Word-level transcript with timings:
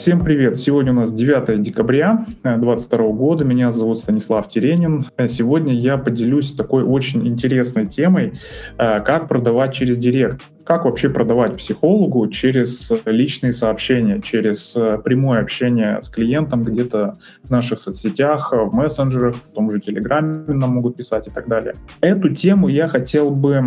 Всем 0.00 0.24
привет! 0.24 0.56
Сегодня 0.56 0.92
у 0.92 0.94
нас 0.94 1.12
9 1.12 1.60
декабря 1.60 2.24
2022 2.42 3.04
э, 3.04 3.12
года. 3.12 3.44
Меня 3.44 3.70
зовут 3.70 3.98
Станислав 3.98 4.48
Теренин. 4.48 5.06
Э, 5.18 5.28
сегодня 5.28 5.74
я 5.74 5.98
поделюсь 5.98 6.52
такой 6.52 6.84
очень 6.84 7.28
интересной 7.28 7.86
темой, 7.86 8.38
э, 8.78 9.00
как 9.00 9.28
продавать 9.28 9.74
через 9.74 9.98
Директ 9.98 10.40
как 10.70 10.84
вообще 10.84 11.08
продавать 11.08 11.56
психологу 11.56 12.28
через 12.28 12.92
личные 13.04 13.52
сообщения, 13.52 14.20
через 14.20 14.72
э, 14.76 14.98
прямое 15.02 15.40
общение 15.40 16.00
с 16.00 16.08
клиентом 16.08 16.62
где-то 16.62 17.18
в 17.42 17.50
наших 17.50 17.80
соцсетях, 17.80 18.52
в 18.52 18.72
мессенджерах, 18.72 19.34
в 19.34 19.52
том 19.52 19.72
же 19.72 19.80
Телеграме 19.80 20.44
нам 20.54 20.74
могут 20.74 20.94
писать 20.94 21.26
и 21.26 21.30
так 21.32 21.48
далее. 21.48 21.74
Эту 22.00 22.28
тему 22.28 22.68
я 22.68 22.86
хотел 22.86 23.30
бы 23.30 23.60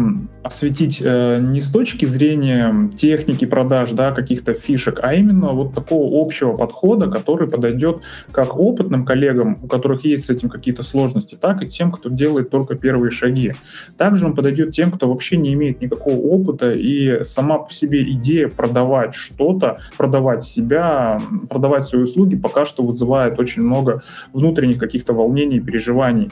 осветить 0.43 1.01
э, 1.03 1.41
не 1.41 1.59
с 1.59 1.69
точки 1.69 2.05
зрения 2.05 2.73
техники 2.95 3.43
продаж, 3.43 3.91
да, 3.91 4.13
каких-то 4.13 4.53
фишек, 4.53 5.01
а 5.03 5.13
именно 5.13 5.51
вот 5.51 5.75
такого 5.75 6.25
общего 6.25 6.55
подхода, 6.55 7.11
который 7.11 7.49
подойдет 7.49 7.97
как 8.31 8.57
опытным 8.57 9.03
коллегам, 9.03 9.59
у 9.61 9.67
которых 9.67 10.05
есть 10.05 10.27
с 10.27 10.29
этим 10.29 10.47
какие-то 10.47 10.83
сложности, 10.83 11.35
так 11.35 11.63
и 11.63 11.67
тем, 11.67 11.91
кто 11.91 12.07
делает 12.07 12.49
только 12.49 12.75
первые 12.75 13.11
шаги. 13.11 13.51
Также 13.97 14.25
он 14.25 14.35
подойдет 14.35 14.71
тем, 14.71 14.89
кто 14.89 15.09
вообще 15.09 15.35
не 15.35 15.53
имеет 15.53 15.81
никакого 15.81 16.15
опыта 16.15 16.71
и 16.71 16.92
сама 17.23 17.59
по 17.59 17.71
себе 17.71 18.03
идея 18.11 18.47
продавать 18.47 19.15
что-то, 19.15 19.79
продавать 19.97 20.43
себя, 20.43 21.21
продавать 21.49 21.85
свои 21.85 22.03
услуги 22.03 22.35
пока 22.35 22.65
что 22.65 22.83
вызывает 22.83 23.39
очень 23.39 23.63
много 23.63 24.03
внутренних 24.33 24.79
каких-то 24.79 25.13
волнений 25.13 25.57
и 25.57 25.59
переживаний. 25.59 26.31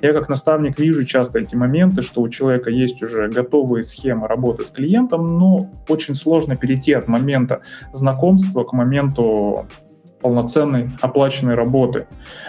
Я 0.00 0.12
как 0.12 0.28
наставник 0.28 0.78
вижу 0.78 1.04
часто 1.04 1.38
эти 1.38 1.54
моменты, 1.54 2.02
что 2.02 2.20
у 2.20 2.28
человека 2.28 2.70
есть 2.70 3.02
уже 3.02 3.28
готовые 3.28 3.84
схемы 3.84 4.26
работы 4.28 4.64
с 4.64 4.70
клиентом, 4.70 5.38
но 5.38 5.70
очень 5.88 6.14
сложно 6.14 6.56
перейти 6.56 6.92
от 6.92 7.08
момента 7.08 7.60
знакомства 7.92 8.64
к 8.64 8.72
моменту 8.72 9.66
полноценной 10.22 10.90
оплаченной 11.00 11.54
работы. 11.54 12.06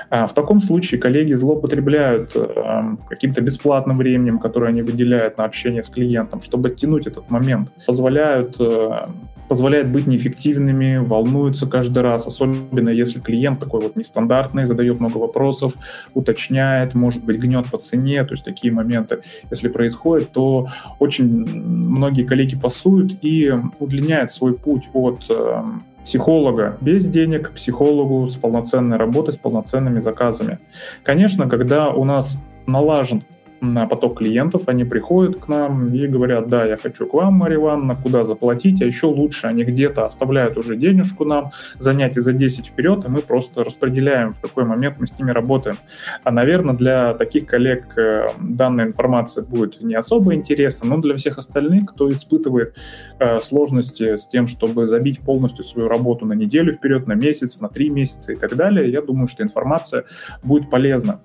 А, 0.09 0.27
в 0.27 0.33
таком 0.33 0.61
случае 0.61 1.02
коллеги 1.02 1.33
злоупотребляют 1.33 2.31
э, 2.35 2.95
каким-то 3.07 3.41
бесплатным 3.41 3.97
временем, 3.97 4.39
которое 4.39 4.67
они 4.67 4.81
выделяют 4.81 5.38
на 5.38 5.45
общение 5.45 5.83
с 5.83 5.89
клиентом, 5.89 6.41
чтобы 6.41 6.69
оттянуть 6.69 7.07
этот 7.07 7.30
момент. 7.30 7.71
Позволяют 7.85 8.55
э, 8.59 9.07
позволяет 9.47 9.91
быть 9.91 10.07
неэффективными, 10.07 10.97
волнуются 10.97 11.67
каждый 11.67 12.02
раз, 12.02 12.25
особенно 12.25 12.89
если 12.89 13.19
клиент 13.19 13.59
такой 13.59 13.81
вот 13.81 13.95
нестандартный, 13.95 14.65
задает 14.65 14.99
много 14.99 15.17
вопросов, 15.17 15.73
уточняет, 16.13 16.93
может 16.95 17.23
быть, 17.23 17.37
гнет 17.39 17.67
по 17.67 17.77
цене, 17.77 18.23
то 18.23 18.31
есть 18.31 18.45
такие 18.45 18.73
моменты, 18.73 19.19
если 19.52 19.67
происходят, 19.67 20.31
то 20.31 20.69
очень 20.99 21.25
многие 21.25 22.23
коллеги 22.23 22.55
пасуют 22.55 23.17
и 23.21 23.53
удлиняют 23.80 24.31
свой 24.31 24.53
путь 24.53 24.89
от 24.93 25.25
э, 25.30 25.63
психолога 26.05 26.77
без 26.81 27.07
денег, 27.07 27.51
психологу 27.51 28.27
с 28.27 28.35
полноценной 28.35 28.97
работой, 28.97 29.33
с 29.33 29.37
полноценными 29.37 29.99
заказами. 29.99 30.59
Конечно, 31.03 31.49
когда 31.49 31.89
у 31.89 32.03
нас 32.03 32.37
налажен 32.65 33.23
на 33.64 33.88
поток 33.88 34.19
клиентов, 34.19 34.64
они 34.67 34.83
приходят 34.83 35.39
к 35.39 35.47
нам 35.47 35.94
и 35.94 36.06
говорят, 36.08 36.50
да, 36.50 36.66
я 36.66 36.78
хочу 36.78 37.08
к 37.08 37.14
вам, 37.14 37.36
Мария 37.36 37.58
Ивановна, 37.58 37.95
куда 37.95 38.25
заплатить, 38.25 38.81
а 38.81 38.86
еще 38.86 39.08
лучше, 39.08 39.47
они 39.47 39.64
где-то 39.64 40.05
оставляют 40.05 40.58
уже 40.58 40.75
денежку 40.75 41.23
нам, 41.23 41.52
занятий 41.80 42.20
за 42.20 42.33
10 42.33 42.67
вперед, 42.67 43.05
и 43.05 43.08
мы 43.08 43.22
просто 43.22 43.64
распределяем, 43.64 44.33
в 44.33 44.42
какой 44.42 44.66
момент 44.66 44.97
мы 45.00 45.08
с 45.08 45.17
ними 45.17 45.31
работаем. 45.31 45.78
А, 46.23 46.31
наверное, 46.31 46.75
для 46.75 47.14
таких 47.14 47.45
коллег 47.45 47.97
э, 47.97 48.28
данная 48.42 48.88
информация 48.88 49.44
будет 49.44 49.81
не 49.81 49.95
особо 49.95 50.36
интересна, 50.36 50.88
но 50.88 50.98
для 50.98 51.16
всех 51.16 51.38
остальных, 51.38 51.92
кто 51.92 52.11
испытывает 52.11 52.75
э, 53.20 53.39
сложности 53.39 54.17
с 54.17 54.27
тем, 54.27 54.48
чтобы 54.48 54.87
забить 54.87 55.21
полностью 55.21 55.64
свою 55.64 55.87
работу 55.87 56.26
на 56.26 56.33
неделю 56.33 56.73
вперед, 56.73 57.08
на 57.08 57.14
месяц, 57.14 57.61
на 57.61 57.70
три 57.70 57.89
месяца 57.89 58.33
и 58.33 58.36
так 58.36 58.55
далее, 58.55 58.92
я 58.92 59.02
думаю, 59.02 59.27
что 59.27 59.42
информация 59.42 60.04
будет 60.43 60.70
полезна. 60.70 61.21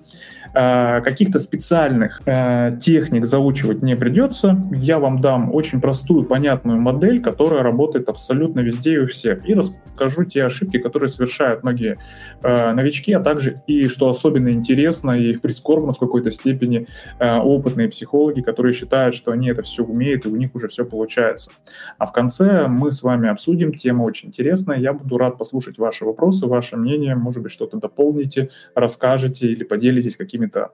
Э, 0.55 1.01
каких-то 1.03 1.39
специальных 1.39 2.21
э, 2.27 2.77
техник 2.81 3.27
заучивать 3.27 3.83
не 3.83 3.97
придется. 3.97 4.61
Я 4.73 4.99
вам 4.99 5.21
дам 5.21 5.55
очень 5.55 5.81
простую, 5.81 6.25
понятную 6.25 6.81
модель, 6.81 7.21
которая 7.21 7.63
работает 7.63 8.09
абсолютно 8.09 8.61
везде 8.61 8.95
и 8.95 8.99
у 8.99 9.07
всех. 9.07 9.49
И 9.49 9.55
расскажу 9.55 10.25
те 10.25 10.45
ошибки, 10.45 10.79
которые 10.79 11.11
совершают 11.11 11.63
многие 11.63 11.99
э, 12.43 12.73
новички, 12.73 13.13
а 13.13 13.21
также 13.21 13.63
и, 13.67 13.89
что 13.89 14.09
особенно 14.09 14.51
интересно 14.51 15.13
и 15.13 15.37
прискорбно 15.37 15.93
в 15.93 15.99
какой-то 15.99 16.31
степени, 16.31 16.87
опытные 17.19 17.89
психологи, 17.89 18.41
которые 18.41 18.73
считают, 18.73 19.15
что 19.15 19.33
они 19.33 19.49
это 19.49 19.63
все 19.63 19.83
умеют 19.85 20.27
и 20.27 20.29
у 20.29 20.37
них 20.37 20.55
уже 20.55 20.69
все 20.69 20.85
получается. 20.85 21.51
А 21.99 22.07
в 22.07 22.13
конце 22.13 22.67
мы 22.69 22.93
с 22.93 23.03
вами 23.03 23.29
обсудим, 23.29 23.73
тема 23.73 24.03
очень 24.05 24.29
интересная. 24.29 24.79
Я 24.79 24.93
буду 24.93 25.19
рад 25.19 25.39
послушать 25.39 25.79
ваши 25.79 26.05
вопросы, 26.05 26.47
ваше 26.47 26.77
мнение, 26.77 27.15
может 27.15 27.43
быть, 27.43 27.53
что-то 27.53 27.79
дополните, 27.79 28.51
расскажете 28.75 29.49
или 29.49 29.65
поделитесь 29.65 30.17
какими 30.17 30.38
какими-то 30.39 30.73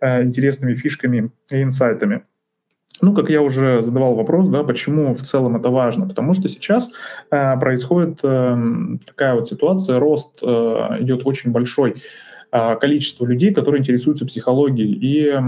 э, 0.00 0.22
интересными 0.22 0.74
фишками 0.74 1.30
и 1.50 1.62
инсайтами. 1.62 2.22
Ну, 3.02 3.12
как 3.12 3.28
я 3.28 3.42
уже 3.42 3.82
задавал 3.82 4.14
вопрос, 4.14 4.48
да, 4.48 4.62
почему 4.62 5.14
в 5.14 5.22
целом 5.22 5.56
это 5.56 5.68
важно? 5.70 6.06
Потому 6.08 6.34
что 6.34 6.48
сейчас 6.48 6.90
э, 7.30 7.58
происходит 7.58 8.20
э, 8.22 8.56
такая 9.06 9.34
вот 9.34 9.48
ситуация, 9.48 9.98
рост 9.98 10.38
э, 10.42 10.46
идет 11.00 11.26
очень 11.26 11.50
большой 11.50 12.02
количество 12.80 13.26
людей, 13.26 13.52
которые 13.52 13.80
интересуются 13.80 14.26
психологией. 14.26 14.92
И 14.92 15.40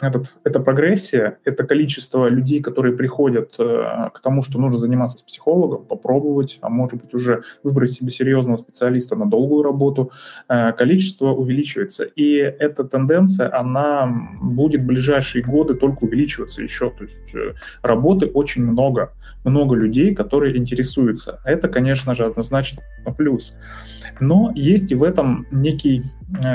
этот, 0.00 0.34
эта 0.44 0.60
прогрессия, 0.60 1.38
это 1.44 1.64
количество 1.64 2.28
людей, 2.28 2.60
которые 2.60 2.96
приходят 2.96 3.54
э, 3.58 4.08
к 4.12 4.20
тому, 4.20 4.42
что 4.42 4.58
нужно 4.58 4.78
заниматься 4.78 5.18
с 5.18 5.22
психологом, 5.22 5.84
попробовать, 5.84 6.58
а 6.62 6.68
может 6.68 7.00
быть 7.02 7.14
уже 7.14 7.42
выбрать 7.62 7.92
себе 7.92 8.10
серьезного 8.10 8.56
специалиста 8.56 9.16
на 9.16 9.26
долгую 9.26 9.62
работу, 9.62 10.10
э, 10.48 10.72
количество 10.72 11.28
увеличивается. 11.28 12.04
И 12.04 12.34
эта 12.34 12.84
тенденция, 12.84 13.54
она 13.54 14.10
будет 14.40 14.82
в 14.82 14.86
ближайшие 14.86 15.44
годы 15.44 15.74
только 15.74 16.04
увеличиваться 16.04 16.62
еще. 16.62 16.90
То 16.90 17.04
есть 17.04 17.34
э, 17.34 17.54
работы 17.82 18.26
очень 18.26 18.64
много, 18.64 19.12
много 19.44 19.76
людей, 19.76 20.14
которые 20.14 20.56
интересуются. 20.56 21.40
Это, 21.44 21.68
конечно 21.68 22.14
же, 22.14 22.24
однозначно 22.24 22.82
плюс. 23.16 23.54
Но 24.18 24.52
есть 24.54 24.90
и 24.90 24.94
в 24.94 25.02
этом 25.02 25.46
некий 25.50 26.04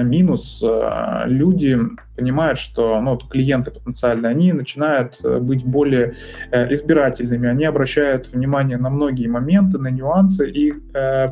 минус. 0.03 0.61
Э, 0.63 1.23
люди 1.25 1.77
понимают, 2.15 2.59
что 2.59 2.99
ну, 3.01 3.11
вот 3.11 3.27
клиенты 3.29 3.71
потенциальные, 3.71 4.29
они 4.29 4.53
начинают 4.53 5.19
э, 5.23 5.39
быть 5.39 5.65
более 5.65 6.15
избирательными, 6.51 7.49
они 7.49 7.65
обращают 7.65 8.31
внимание 8.31 8.77
на 8.77 8.89
многие 8.89 9.27
моменты, 9.27 9.77
на 9.77 9.89
нюансы, 9.89 10.49
и 10.49 10.73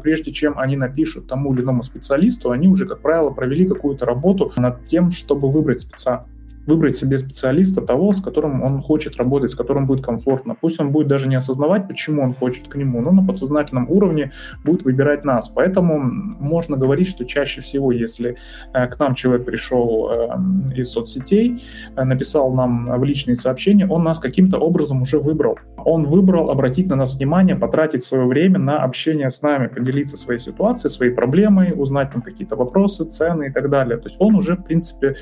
прежде 0.01 0.31
чем 0.31 0.59
они 0.59 0.75
напишут 0.75 1.27
тому 1.27 1.53
или 1.53 1.61
иному 1.61 1.83
специалисту, 1.83 2.51
они 2.51 2.67
уже, 2.67 2.85
как 2.85 2.99
правило, 2.99 3.29
провели 3.29 3.65
какую-то 3.65 4.05
работу 4.05 4.51
над 4.57 4.85
тем, 4.87 5.11
чтобы 5.11 5.49
выбрать 5.49 5.79
спеца 5.81 6.25
выбрать 6.65 6.97
себе 6.97 7.17
специалиста 7.17 7.81
того, 7.81 8.13
с 8.13 8.21
которым 8.21 8.63
он 8.63 8.81
хочет 8.81 9.17
работать, 9.17 9.51
с 9.51 9.55
которым 9.55 9.85
будет 9.85 10.05
комфортно. 10.05 10.55
Пусть 10.59 10.79
он 10.79 10.91
будет 10.91 11.07
даже 11.07 11.27
не 11.27 11.35
осознавать, 11.35 11.87
почему 11.87 12.23
он 12.23 12.33
хочет 12.33 12.67
к 12.67 12.75
нему, 12.75 13.01
но 13.01 13.11
на 13.11 13.25
подсознательном 13.25 13.89
уровне 13.89 14.31
будет 14.63 14.83
выбирать 14.83 15.25
нас. 15.25 15.49
Поэтому 15.49 15.99
можно 15.99 16.77
говорить, 16.77 17.07
что 17.07 17.25
чаще 17.25 17.61
всего, 17.61 17.91
если 17.91 18.37
э, 18.73 18.87
к 18.87 18.99
нам 18.99 19.15
человек 19.15 19.45
пришел 19.45 20.09
э, 20.09 20.37
из 20.75 20.91
соцсетей, 20.91 21.63
э, 21.95 22.03
написал 22.03 22.53
нам 22.53 22.99
в 22.99 23.03
личные 23.03 23.35
сообщения, 23.35 23.87
он 23.87 24.03
нас 24.03 24.19
каким-то 24.19 24.57
образом 24.57 25.01
уже 25.01 25.19
выбрал. 25.19 25.57
Он 25.85 26.05
выбрал 26.05 26.49
обратить 26.49 26.87
на 26.87 26.95
нас 26.95 27.15
внимание, 27.15 27.55
потратить 27.55 28.03
свое 28.03 28.25
время 28.25 28.59
на 28.59 28.83
общение 28.83 29.29
с 29.29 29.41
нами, 29.41 29.67
поделиться 29.67 30.17
своей 30.17 30.39
ситуацией, 30.39 30.91
своей 30.91 31.11
проблемой, 31.11 31.73
узнать 31.75 32.11
там 32.11 32.21
какие-то 32.21 32.55
вопросы, 32.55 33.03
цены 33.05 33.47
и 33.47 33.51
так 33.51 33.69
далее. 33.69 33.97
То 33.97 34.07
есть 34.07 34.15
он 34.19 34.35
уже, 34.35 34.55
в 34.55 34.63
принципе, 34.63 35.15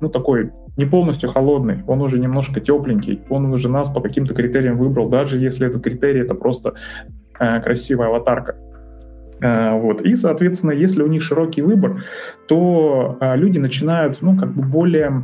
ну, 0.00 0.08
такой 0.08 0.52
не 0.76 0.84
полностью 0.84 1.28
холодный, 1.28 1.82
он 1.86 2.02
уже 2.02 2.18
немножко 2.18 2.60
тепленький, 2.60 3.22
он 3.28 3.46
уже 3.52 3.68
нас 3.68 3.88
по 3.88 4.00
каким-то 4.00 4.34
критериям 4.34 4.76
выбрал, 4.76 5.08
даже 5.08 5.38
если 5.38 5.66
этот 5.66 5.82
критерий 5.82 6.20
это 6.20 6.34
просто 6.34 6.74
э, 7.38 7.60
красивая 7.60 8.08
аватарка. 8.08 8.56
Э, 9.40 9.78
вот. 9.78 10.00
И, 10.00 10.14
соответственно, 10.16 10.72
если 10.72 11.02
у 11.02 11.06
них 11.06 11.22
широкий 11.22 11.62
выбор, 11.62 12.04
то 12.48 13.16
э, 13.20 13.36
люди 13.36 13.58
начинают, 13.58 14.18
ну, 14.22 14.36
как 14.36 14.52
бы 14.52 14.62
более 14.62 15.22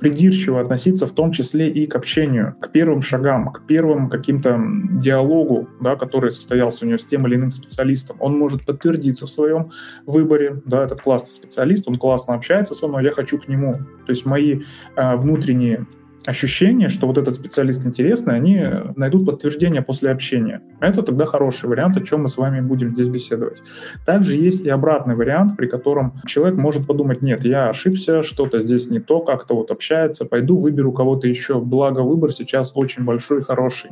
придирчиво 0.00 0.60
относиться 0.60 1.06
в 1.06 1.12
том 1.12 1.32
числе 1.32 1.70
и 1.70 1.86
к 1.86 1.94
общению, 1.94 2.54
к 2.60 2.70
первым 2.70 3.02
шагам, 3.02 3.52
к 3.52 3.66
первым 3.66 4.10
каким-то 4.10 4.60
диалогу, 4.92 5.68
да, 5.80 5.96
который 5.96 6.30
состоялся 6.32 6.84
у 6.84 6.88
него 6.88 6.98
с 6.98 7.04
тем 7.04 7.26
или 7.26 7.36
иным 7.36 7.50
специалистом. 7.50 8.16
Он 8.20 8.38
может 8.38 8.64
подтвердиться 8.64 9.26
в 9.26 9.30
своем 9.30 9.70
выборе, 10.04 10.60
да, 10.64 10.84
этот 10.84 11.00
классный 11.00 11.30
специалист, 11.30 11.88
он 11.88 11.96
классно 11.96 12.34
общается 12.34 12.74
со 12.74 12.88
мной, 12.88 13.04
я 13.04 13.12
хочу 13.12 13.38
к 13.38 13.48
нему. 13.48 13.78
То 14.06 14.12
есть 14.12 14.26
мои 14.26 14.62
э, 14.96 15.16
внутренние 15.16 15.86
ощущение, 16.26 16.88
что 16.88 17.06
вот 17.06 17.18
этот 17.18 17.34
специалист 17.34 17.86
интересный, 17.86 18.34
они 18.34 18.60
найдут 18.96 19.26
подтверждение 19.26 19.82
после 19.82 20.10
общения. 20.10 20.60
Это 20.80 21.02
тогда 21.02 21.24
хороший 21.24 21.68
вариант, 21.68 21.96
о 21.96 22.02
чем 22.02 22.22
мы 22.22 22.28
с 22.28 22.36
вами 22.36 22.60
будем 22.60 22.94
здесь 22.94 23.08
беседовать. 23.08 23.62
Также 24.04 24.36
есть 24.36 24.64
и 24.64 24.68
обратный 24.68 25.14
вариант, 25.14 25.56
при 25.56 25.66
котором 25.66 26.20
человек 26.26 26.58
может 26.58 26.86
подумать, 26.86 27.22
нет, 27.22 27.44
я 27.44 27.68
ошибся, 27.68 28.22
что-то 28.22 28.58
здесь 28.58 28.90
не 28.90 29.00
то, 29.00 29.20
как-то 29.20 29.54
вот 29.54 29.70
общается, 29.70 30.24
пойду 30.24 30.58
выберу 30.58 30.92
кого-то 30.92 31.28
еще. 31.28 31.60
Благо 31.60 32.00
выбор 32.00 32.32
сейчас 32.32 32.72
очень 32.74 33.04
большой 33.04 33.40
и 33.40 33.44
хороший. 33.44 33.90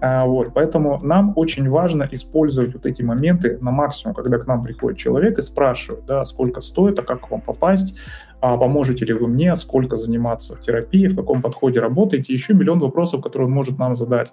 А, 0.00 0.24
вот, 0.24 0.54
поэтому 0.54 0.98
нам 1.02 1.32
очень 1.36 1.68
важно 1.68 2.08
использовать 2.10 2.74
вот 2.74 2.86
эти 2.86 3.02
моменты 3.02 3.58
на 3.60 3.70
максимум, 3.70 4.14
когда 4.14 4.38
к 4.38 4.46
нам 4.46 4.62
приходит 4.62 4.98
человек 4.98 5.38
и 5.38 5.42
спрашивает, 5.42 6.04
да, 6.06 6.24
сколько 6.24 6.60
стоит, 6.60 6.98
а 6.98 7.02
как 7.02 7.26
к 7.26 7.30
вам 7.30 7.40
попасть, 7.40 7.94
а 8.40 8.56
поможете 8.56 9.04
ли 9.04 9.12
вы 9.12 9.28
мне, 9.28 9.54
сколько 9.56 9.96
заниматься 9.96 10.56
в 10.56 10.60
терапии, 10.60 11.08
в 11.08 11.16
каком 11.16 11.42
подходе 11.42 11.80
работаете, 11.80 12.32
еще 12.32 12.54
миллион 12.54 12.80
вопросов, 12.80 13.22
которые 13.22 13.46
он 13.46 13.52
может 13.52 13.78
нам 13.78 13.96
задать. 13.96 14.32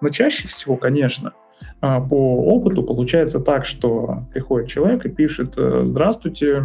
Но 0.00 0.08
чаще 0.08 0.48
всего, 0.48 0.76
конечно, 0.76 1.32
а, 1.80 2.00
по 2.00 2.44
опыту 2.44 2.82
получается 2.82 3.40
так, 3.40 3.64
что 3.64 4.24
приходит 4.32 4.68
человек 4.68 5.06
и 5.06 5.08
пишет, 5.08 5.54
э, 5.56 5.82
здравствуйте, 5.86 6.62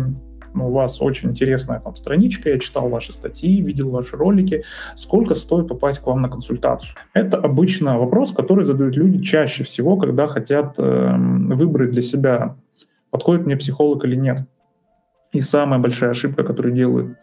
у 0.55 0.69
вас 0.69 1.01
очень 1.01 1.29
интересная 1.29 1.79
там 1.79 1.95
страничка, 1.95 2.49
я 2.49 2.59
читал 2.59 2.89
ваши 2.89 3.13
статьи, 3.13 3.61
видел 3.61 3.91
ваши 3.91 4.15
ролики, 4.15 4.63
сколько 4.95 5.35
стоит 5.35 5.67
попасть 5.67 5.99
к 5.99 6.07
вам 6.07 6.21
на 6.21 6.29
консультацию? 6.29 6.95
Это 7.13 7.37
обычно 7.37 7.99
вопрос, 7.99 8.31
который 8.31 8.65
задают 8.65 8.95
люди 8.95 9.21
чаще 9.21 9.63
всего, 9.63 9.97
когда 9.97 10.27
хотят 10.27 10.75
э, 10.77 11.15
выбрать 11.15 11.91
для 11.91 12.01
себя, 12.01 12.55
подходит 13.11 13.45
мне 13.45 13.55
психолог 13.57 14.03
или 14.05 14.15
нет. 14.15 14.47
И 15.37 15.41
самая 15.41 15.79
большая 15.79 16.09
ошибка, 16.09 16.43
которую 16.43 16.73
делают 16.73 17.15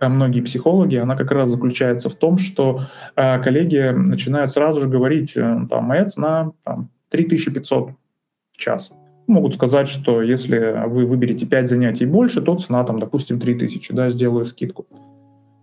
э, 0.00 0.08
многие 0.08 0.40
психологи, 0.40 0.96
она 0.96 1.14
как 1.14 1.30
раз 1.30 1.48
заключается 1.48 2.10
в 2.10 2.16
том, 2.16 2.36
что 2.36 2.86
э, 3.14 3.40
коллеги 3.40 3.92
начинают 3.92 4.50
сразу 4.50 4.80
же 4.80 4.88
говорить, 4.88 5.36
э, 5.36 5.66
там, 5.70 5.84
моя 5.84 6.06
цена 6.06 6.50
там, 6.64 6.90
3500 7.10 7.90
в 7.90 8.56
час. 8.56 8.90
Могут 9.28 9.54
сказать, 9.54 9.86
что 9.86 10.20
если 10.20 10.82
вы 10.88 11.06
выберете 11.06 11.46
5 11.46 11.70
занятий 11.70 12.06
больше, 12.06 12.42
то 12.42 12.56
цена, 12.56 12.82
там, 12.82 12.98
допустим, 12.98 13.38
3000, 13.38 13.94
да, 13.94 14.10
сделаю 14.10 14.46
скидку. 14.46 14.88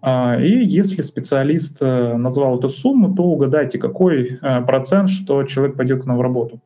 А, 0.01 0.38
и 0.39 0.63
если 0.63 1.01
специалист 1.01 1.81
назвал 1.81 2.57
эту 2.57 2.69
сумму, 2.69 3.13
то 3.13 3.24
угадайте, 3.24 3.80
какой 3.80 4.39
процент, 4.65 5.09
что 5.09 5.44
человек 5.44 5.75
пойдет 5.75 6.04
к 6.04 6.06
нам 6.06 6.18
в 6.18 6.21
работу. 6.21 6.62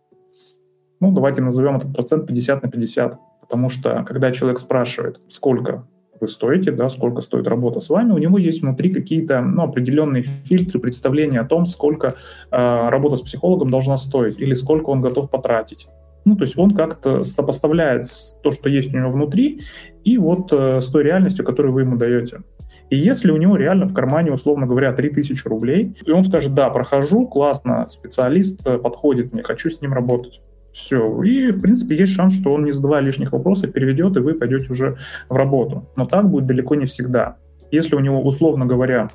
Ну, 0.99 1.11
давайте 1.11 1.41
назовем 1.41 1.77
этот 1.77 1.95
процент 1.95 2.27
50 2.27 2.61
на 2.61 2.69
50. 2.69 3.30
Потому 3.51 3.67
что, 3.67 4.05
когда 4.07 4.31
человек 4.31 4.61
спрашивает, 4.61 5.19
сколько 5.29 5.85
вы 6.21 6.29
стоите, 6.29 6.71
да, 6.71 6.87
сколько 6.87 7.21
стоит 7.21 7.49
работа 7.49 7.81
с 7.81 7.89
вами, 7.89 8.13
у 8.13 8.17
него 8.17 8.37
есть 8.37 8.61
внутри 8.61 8.93
какие-то 8.93 9.41
ну, 9.41 9.63
определенные 9.63 10.23
фильтры, 10.23 10.79
представления 10.79 11.41
о 11.41 11.45
том, 11.45 11.65
сколько 11.65 12.15
э, 12.49 12.89
работа 12.89 13.17
с 13.17 13.21
психологом 13.21 13.69
должна 13.69 13.97
стоить 13.97 14.39
или 14.39 14.53
сколько 14.53 14.89
он 14.89 15.01
готов 15.01 15.29
потратить. 15.29 15.89
Ну, 16.23 16.37
то 16.37 16.45
есть 16.45 16.57
он 16.57 16.71
как-то 16.71 17.25
сопоставляет 17.25 18.05
то, 18.41 18.53
что 18.53 18.69
есть 18.69 18.93
у 18.93 18.97
него 18.97 19.11
внутри, 19.11 19.63
и 20.05 20.17
вот 20.17 20.53
э, 20.53 20.79
с 20.79 20.85
той 20.85 21.03
реальностью, 21.03 21.43
которую 21.43 21.73
вы 21.73 21.81
ему 21.81 21.97
даете. 21.97 22.43
И 22.89 22.95
если 22.95 23.31
у 23.31 23.37
него 23.37 23.57
реально 23.57 23.87
в 23.87 23.93
кармане, 23.93 24.31
условно 24.31 24.65
говоря, 24.65 24.93
3000 24.93 25.45
рублей, 25.45 25.97
и 26.05 26.11
он 26.11 26.23
скажет, 26.23 26.53
да, 26.53 26.69
прохожу, 26.69 27.27
классно, 27.27 27.89
специалист 27.91 28.65
э, 28.65 28.77
подходит 28.77 29.33
мне, 29.33 29.43
хочу 29.43 29.69
с 29.69 29.81
ним 29.81 29.91
работать 29.91 30.41
все. 30.73 31.21
И, 31.23 31.51
в 31.51 31.61
принципе, 31.61 31.95
есть 31.95 32.13
шанс, 32.13 32.33
что 32.33 32.53
он, 32.53 32.63
не 32.63 32.71
задавая 32.71 33.01
лишних 33.01 33.31
вопросов, 33.31 33.71
переведет, 33.71 34.15
и 34.17 34.19
вы 34.19 34.33
пойдете 34.33 34.71
уже 34.71 34.97
в 35.29 35.35
работу. 35.35 35.89
Но 35.95 36.05
так 36.05 36.29
будет 36.29 36.45
далеко 36.45 36.75
не 36.75 36.85
всегда. 36.85 37.37
Если 37.71 37.95
у 37.95 37.99
него, 37.99 38.21
условно 38.21 38.65
говоря, 38.65 39.09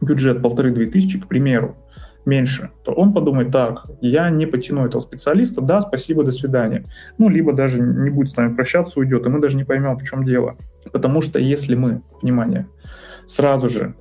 бюджет 0.00 0.42
полторы-две 0.42 0.86
тысячи, 0.86 1.20
к 1.20 1.26
примеру, 1.26 1.76
меньше, 2.24 2.70
то 2.84 2.92
он 2.92 3.14
подумает, 3.14 3.52
так, 3.52 3.84
я 4.00 4.28
не 4.30 4.46
потяну 4.46 4.84
этого 4.84 5.00
специалиста, 5.00 5.60
да, 5.60 5.80
спасибо, 5.80 6.24
до 6.24 6.32
свидания. 6.32 6.84
Ну, 7.18 7.28
либо 7.28 7.52
даже 7.52 7.80
не 7.80 8.10
будет 8.10 8.30
с 8.30 8.36
нами 8.36 8.54
прощаться, 8.54 8.98
уйдет, 8.98 9.24
и 9.24 9.28
мы 9.28 9.40
даже 9.40 9.56
не 9.56 9.64
поймем, 9.64 9.96
в 9.96 10.02
чем 10.02 10.24
дело. 10.24 10.56
Потому 10.92 11.20
что 11.20 11.38
если 11.38 11.74
мы, 11.76 12.02
внимание, 12.20 12.66
сразу 13.26 13.68
же 13.68 13.94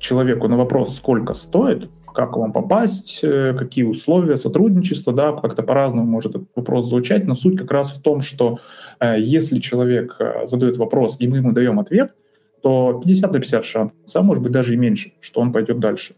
человеку 0.00 0.48
на 0.48 0.56
вопрос, 0.56 0.96
сколько 0.96 1.34
стоит, 1.34 1.88
как 2.12 2.36
вам 2.36 2.52
попасть, 2.52 3.20
э, 3.22 3.54
какие 3.58 3.84
условия 3.84 4.36
сотрудничества, 4.36 5.12
да, 5.12 5.32
как-то 5.32 5.62
по-разному 5.62 6.06
может 6.06 6.36
этот 6.36 6.48
вопрос 6.54 6.88
звучать, 6.88 7.26
но 7.26 7.34
суть 7.34 7.58
как 7.58 7.70
раз 7.70 7.90
в 7.90 8.00
том, 8.02 8.20
что 8.20 8.58
э, 8.98 9.16
если 9.18 9.58
человек 9.58 10.16
э, 10.18 10.46
задает 10.46 10.78
вопрос, 10.78 11.16
и 11.18 11.28
мы 11.28 11.38
ему 11.38 11.52
даем 11.52 11.80
ответ, 11.80 12.14
то 12.62 13.00
50 13.04 13.32
на 13.32 13.40
50 13.40 13.64
шансов, 13.64 13.96
а 14.14 14.22
может 14.22 14.42
быть 14.42 14.52
даже 14.52 14.74
и 14.74 14.76
меньше, 14.76 15.12
что 15.20 15.40
он 15.40 15.52
пойдет 15.52 15.78
дальше. 15.78 16.14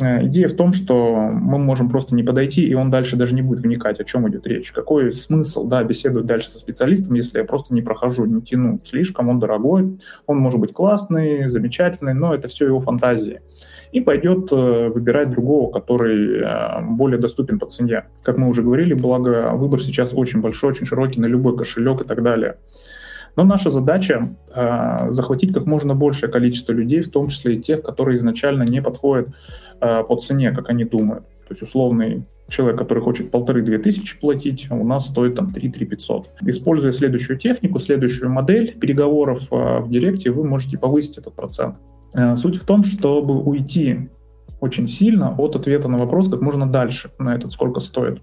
Идея 0.00 0.48
в 0.48 0.56
том, 0.56 0.72
что 0.72 1.30
мы 1.32 1.58
можем 1.58 1.88
просто 1.88 2.14
не 2.14 2.22
подойти, 2.22 2.66
и 2.66 2.74
он 2.74 2.90
дальше 2.90 3.16
даже 3.16 3.34
не 3.34 3.42
будет 3.42 3.60
вникать, 3.60 4.00
о 4.00 4.04
чем 4.04 4.28
идет 4.28 4.46
речь. 4.46 4.72
Какой 4.72 5.12
смысл 5.12 5.66
да, 5.66 5.82
беседовать 5.84 6.26
дальше 6.26 6.50
со 6.50 6.58
специалистом, 6.58 7.14
если 7.14 7.38
я 7.38 7.44
просто 7.44 7.74
не 7.74 7.82
прохожу, 7.82 8.24
не 8.24 8.42
тяну 8.42 8.80
слишком, 8.84 9.28
он 9.28 9.38
дорогой, 9.38 9.98
он 10.26 10.38
может 10.38 10.60
быть 10.60 10.72
классный, 10.72 11.48
замечательный, 11.48 12.14
но 12.14 12.34
это 12.34 12.48
все 12.48 12.66
его 12.66 12.80
фантазии 12.80 13.40
и 13.92 14.00
пойдет 14.00 14.52
э, 14.52 14.88
выбирать 14.88 15.30
другого, 15.30 15.72
который 15.72 16.40
э, 16.40 16.80
более 16.82 17.18
доступен 17.18 17.58
по 17.58 17.66
цене. 17.66 18.04
Как 18.22 18.38
мы 18.38 18.48
уже 18.48 18.62
говорили, 18.62 18.94
благо 18.94 19.50
выбор 19.54 19.82
сейчас 19.82 20.12
очень 20.14 20.40
большой, 20.40 20.70
очень 20.70 20.86
широкий 20.86 21.20
на 21.20 21.26
любой 21.26 21.56
кошелек 21.56 22.02
и 22.02 22.04
так 22.04 22.22
далее. 22.22 22.56
Но 23.36 23.44
наша 23.44 23.70
задача 23.70 24.28
э, 24.54 25.12
захватить 25.12 25.52
как 25.52 25.66
можно 25.66 25.94
большее 25.94 26.30
количество 26.30 26.72
людей, 26.72 27.02
в 27.02 27.10
том 27.10 27.28
числе 27.28 27.56
и 27.56 27.60
тех, 27.60 27.82
которые 27.82 28.16
изначально 28.16 28.64
не 28.64 28.82
подходят 28.82 29.28
э, 29.80 30.02
по 30.04 30.16
цене, 30.16 30.52
как 30.52 30.68
они 30.68 30.84
думают. 30.84 31.24
То 31.48 31.50
есть 31.50 31.62
условный 31.62 32.24
человек, 32.48 32.78
который 32.78 33.02
хочет 33.02 33.30
полторы-две 33.30 33.78
тысячи 33.78 34.18
платить, 34.18 34.68
у 34.70 34.84
нас 34.84 35.06
стоит 35.06 35.36
там 35.36 35.52
3-3 35.54 35.84
500. 35.86 36.30
Используя 36.42 36.92
следующую 36.92 37.38
технику, 37.38 37.78
следующую 37.78 38.30
модель 38.30 38.76
переговоров 38.78 39.42
э, 39.50 39.78
в 39.80 39.88
директе, 39.90 40.30
вы 40.30 40.44
можете 40.44 40.78
повысить 40.78 41.18
этот 41.18 41.34
процент. 41.34 41.76
Суть 42.36 42.56
в 42.56 42.64
том, 42.64 42.82
чтобы 42.82 43.40
уйти 43.40 44.08
очень 44.60 44.88
сильно 44.88 45.34
от 45.36 45.54
ответа 45.54 45.88
на 45.88 45.96
вопрос 45.96 46.28
как 46.28 46.40
можно 46.40 46.66
дальше, 46.66 47.10
на 47.18 47.34
этот 47.34 47.52
сколько 47.52 47.80
стоит. 47.80 48.20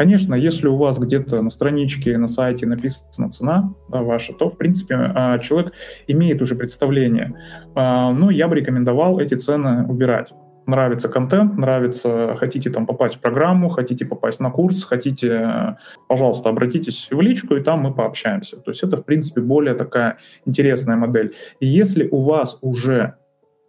Конечно, 0.00 0.34
если 0.34 0.66
у 0.66 0.76
вас 0.76 0.98
где-то 0.98 1.42
на 1.42 1.50
страничке, 1.50 2.16
на 2.16 2.26
сайте 2.26 2.64
написана 2.64 3.30
цена 3.30 3.74
ваша, 3.88 4.32
то, 4.32 4.48
в 4.48 4.56
принципе, 4.56 4.94
э, 4.94 5.38
человек 5.40 5.74
имеет 6.06 6.40
уже 6.40 6.54
представление. 6.54 7.34
Э, 7.76 8.10
но 8.10 8.30
я 8.30 8.48
бы 8.48 8.56
рекомендовал 8.56 9.20
эти 9.20 9.34
цены 9.34 9.86
убирать 9.86 10.32
нравится 10.66 11.08
контент, 11.08 11.58
нравится, 11.58 12.36
хотите 12.38 12.70
там 12.70 12.86
попасть 12.86 13.16
в 13.16 13.20
программу, 13.20 13.68
хотите 13.68 14.06
попасть 14.06 14.40
на 14.40 14.50
курс, 14.50 14.84
хотите, 14.84 15.76
пожалуйста, 16.08 16.48
обратитесь 16.48 17.08
в 17.10 17.20
личку, 17.20 17.56
и 17.56 17.62
там 17.62 17.80
мы 17.80 17.92
пообщаемся. 17.92 18.56
То 18.56 18.70
есть 18.70 18.82
это, 18.82 18.96
в 18.96 19.04
принципе, 19.04 19.40
более 19.40 19.74
такая 19.74 20.16
интересная 20.46 20.96
модель. 20.96 21.34
И 21.58 21.66
если 21.66 22.08
у 22.08 22.22
вас 22.22 22.56
уже 22.62 23.16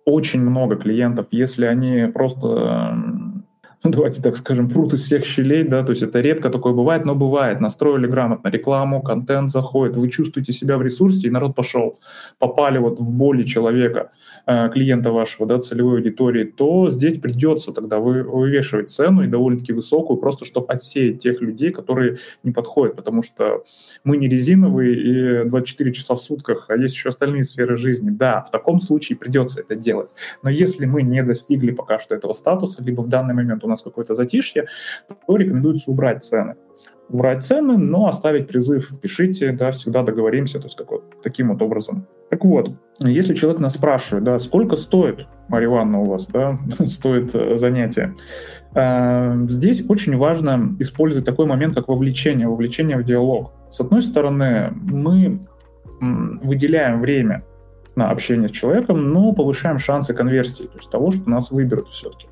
очень 0.05 0.41
много 0.41 0.75
клиентов, 0.75 1.27
если 1.31 1.65
они 1.65 2.07
просто 2.11 2.95
давайте 3.83 4.21
так 4.21 4.37
скажем, 4.37 4.69
прут 4.69 4.93
из 4.93 5.01
всех 5.01 5.25
щелей, 5.25 5.63
да, 5.63 5.83
то 5.83 5.91
есть 5.91 6.03
это 6.03 6.19
редко 6.19 6.49
такое 6.49 6.73
бывает, 6.73 7.03
но 7.03 7.15
бывает. 7.15 7.59
Настроили 7.59 8.05
грамотно 8.05 8.49
рекламу, 8.49 9.01
контент 9.01 9.51
заходит, 9.51 9.97
вы 9.97 10.09
чувствуете 10.09 10.53
себя 10.53 10.77
в 10.77 10.83
ресурсе, 10.83 11.27
и 11.27 11.31
народ 11.31 11.55
пошел. 11.55 11.99
Попали 12.37 12.77
вот 12.77 12.99
в 12.99 13.11
боли 13.11 13.43
человека, 13.43 14.11
э, 14.45 14.69
клиента 14.69 15.11
вашего, 15.11 15.47
да, 15.47 15.59
целевой 15.59 15.97
аудитории, 15.97 16.43
то 16.43 16.91
здесь 16.91 17.19
придется 17.19 17.71
тогда 17.71 17.97
вы, 17.97 18.21
вывешивать 18.21 18.91
цену 18.91 19.23
и 19.23 19.27
довольно-таки 19.27 19.73
высокую, 19.73 20.17
просто 20.17 20.45
чтобы 20.45 20.67
отсеять 20.67 21.19
тех 21.19 21.41
людей, 21.41 21.71
которые 21.71 22.17
не 22.43 22.51
подходят, 22.51 22.95
потому 22.95 23.23
что 23.23 23.63
мы 24.03 24.17
не 24.17 24.27
резиновые 24.27 25.45
и 25.45 25.49
24 25.49 25.93
часа 25.93 26.13
в 26.13 26.19
сутках, 26.19 26.65
а 26.69 26.75
есть 26.75 26.93
еще 26.93 27.09
остальные 27.09 27.45
сферы 27.45 27.77
жизни. 27.77 28.11
Да, 28.11 28.41
в 28.41 28.51
таком 28.51 28.79
случае 28.79 29.17
придется 29.17 29.61
это 29.61 29.75
делать. 29.75 30.09
Но 30.43 30.51
если 30.51 30.85
мы 30.85 31.01
не 31.01 31.23
достигли 31.23 31.71
пока 31.71 31.97
что 31.97 32.13
этого 32.13 32.33
статуса, 32.33 32.83
либо 32.83 33.01
в 33.01 33.07
данный 33.07 33.33
момент 33.33 33.63
у 33.63 33.70
нас 33.71 33.81
какое-то 33.81 34.13
затишье, 34.13 34.67
то 35.07 35.35
рекомендуется 35.35 35.89
убрать 35.91 36.23
цены. 36.23 36.55
Убрать 37.09 37.43
цены, 37.43 37.77
но 37.77 38.07
оставить 38.07 38.47
призыв 38.47 38.89
«пишите», 39.01 39.51
да, 39.51 39.71
всегда 39.71 40.01
договоримся, 40.01 40.59
то 40.59 40.67
есть 40.67 40.77
как 40.77 40.91
вот 40.91 41.21
таким 41.21 41.49
вот 41.49 41.61
образом. 41.61 42.07
Так 42.29 42.45
вот, 42.45 42.71
если 42.99 43.33
человек 43.33 43.59
нас 43.59 43.73
спрашивает, 43.73 44.23
да, 44.23 44.39
сколько 44.39 44.77
стоит, 44.77 45.27
Марья 45.49 45.67
у 45.67 46.05
вас, 46.05 46.27
да, 46.27 46.57
стоит 46.85 47.35
э, 47.35 47.57
занятие, 47.57 48.15
э, 48.73 49.45
здесь 49.49 49.83
очень 49.89 50.15
важно 50.15 50.73
использовать 50.79 51.25
такой 51.25 51.45
момент, 51.45 51.75
как 51.75 51.89
вовлечение, 51.89 52.47
вовлечение 52.47 52.95
в 52.95 53.03
диалог. 53.03 53.51
С 53.69 53.81
одной 53.81 54.01
стороны, 54.01 54.71
мы 54.71 55.41
выделяем 55.99 57.01
время 57.01 57.43
на 57.95 58.09
общение 58.09 58.49
с 58.49 58.51
человеком, 58.51 59.11
но 59.11 59.33
повышаем 59.33 59.77
шансы 59.77 60.13
конверсии, 60.13 60.63
то 60.63 60.77
есть 60.77 60.89
того, 60.89 61.11
что 61.11 61.29
нас 61.29 61.51
выберут 61.51 61.89
все-таки. 61.89 62.27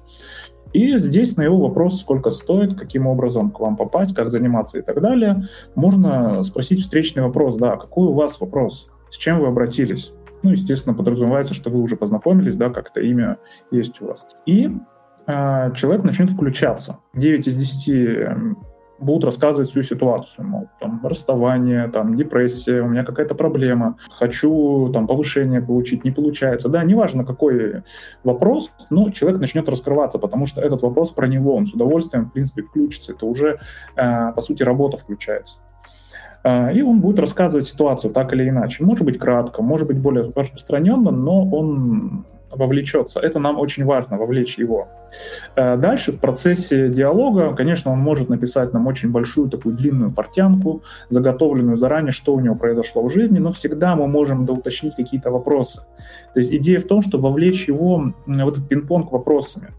И 0.73 0.97
здесь 0.97 1.35
на 1.35 1.41
его 1.41 1.57
вопрос, 1.57 1.99
сколько 1.99 2.29
стоит, 2.31 2.77
каким 2.77 3.07
образом 3.07 3.51
к 3.51 3.59
вам 3.59 3.75
попасть, 3.75 4.13
как 4.13 4.31
заниматься 4.31 4.77
и 4.77 4.81
так 4.81 5.01
далее, 5.01 5.43
можно 5.75 6.43
спросить 6.43 6.81
встречный 6.81 7.23
вопрос, 7.23 7.55
да, 7.55 7.75
какой 7.75 8.07
у 8.07 8.13
вас 8.13 8.39
вопрос, 8.39 8.89
с 9.09 9.17
чем 9.17 9.39
вы 9.39 9.47
обратились, 9.47 10.13
Ну, 10.41 10.51
естественно, 10.51 10.95
подразумевается, 10.95 11.53
что 11.53 11.69
вы 11.69 11.81
уже 11.81 11.97
познакомились, 11.97 12.55
да, 12.55 12.69
как-то 12.69 13.01
имя 13.01 13.38
есть 13.71 14.01
у 14.01 14.07
вас. 14.07 14.25
И 14.45 14.69
э, 15.27 15.71
человек 15.75 16.03
начнет 16.05 16.31
включаться. 16.31 16.99
9 17.13 17.47
из 17.47 17.55
10 17.55 17.89
будут 18.99 19.23
рассказывать 19.23 19.69
всю 19.69 19.83
ситуацию, 19.83 20.47
мол, 20.47 20.69
там, 20.79 21.05
расставание, 21.05 21.87
там, 21.89 22.15
депрессия, 22.15 22.81
у 22.81 22.87
меня 22.87 23.03
какая-то 23.03 23.35
проблема, 23.35 23.97
хочу 24.09 24.89
там 24.93 25.07
повышение 25.07 25.61
получить, 25.61 26.03
не 26.03 26.11
получается. 26.11 26.69
Да, 26.69 26.83
неважно, 26.83 27.25
какой 27.25 27.83
вопрос, 28.23 28.71
но 28.89 29.09
человек 29.11 29.39
начнет 29.39 29.67
раскрываться, 29.69 30.19
потому 30.19 30.45
что 30.45 30.61
этот 30.61 30.81
вопрос 30.81 31.11
про 31.11 31.27
него, 31.27 31.55
он 31.55 31.65
с 31.65 31.73
удовольствием, 31.73 32.25
в 32.25 32.33
принципе, 32.33 32.63
включится. 32.63 33.13
Это 33.13 33.25
уже, 33.25 33.59
э, 33.95 34.31
по 34.33 34.41
сути, 34.41 34.63
работа 34.63 34.97
включается. 34.97 35.57
Э, 36.43 36.73
и 36.73 36.81
он 36.81 36.99
будет 37.01 37.19
рассказывать 37.19 37.67
ситуацию 37.67 38.13
так 38.13 38.33
или 38.33 38.47
иначе. 38.47 38.83
Может 38.83 39.05
быть, 39.05 39.17
кратко, 39.17 39.61
может 39.61 39.87
быть, 39.87 39.97
более 39.97 40.31
распространенно, 40.35 41.11
но 41.11 41.47
он 41.49 42.25
вовлечется. 42.51 43.19
Это 43.19 43.39
нам 43.39 43.59
очень 43.59 43.85
важно, 43.85 44.17
вовлечь 44.17 44.57
его. 44.57 44.87
Э, 45.55 45.77
дальше 45.77 46.11
в 46.11 46.19
процессе 46.19 46.89
диалога, 46.89 47.53
конечно, 47.55 47.91
он 47.91 47.99
может 47.99 48.29
написать 48.29 48.73
нам 48.73 48.87
очень 48.87 49.11
большую 49.11 49.49
такую 49.49 49.75
длинную 49.75 50.11
портянку, 50.11 50.83
заготовленную 51.09 51.77
заранее, 51.77 52.11
что 52.11 52.33
у 52.33 52.39
него 52.39 52.55
произошло 52.55 53.03
в 53.03 53.11
жизни, 53.11 53.39
но 53.39 53.51
всегда 53.51 53.95
мы 53.95 54.07
можем 54.07 54.45
доуточнить 54.45 54.95
какие-то 54.95 55.31
вопросы. 55.31 55.81
То 56.33 56.39
есть 56.39 56.51
идея 56.53 56.79
в 56.79 56.85
том, 56.85 57.01
чтобы 57.01 57.29
вовлечь 57.29 57.67
его 57.67 58.13
в 58.25 58.47
этот 58.47 58.67
пинг-понг 58.67 59.11
вопросами 59.11 59.69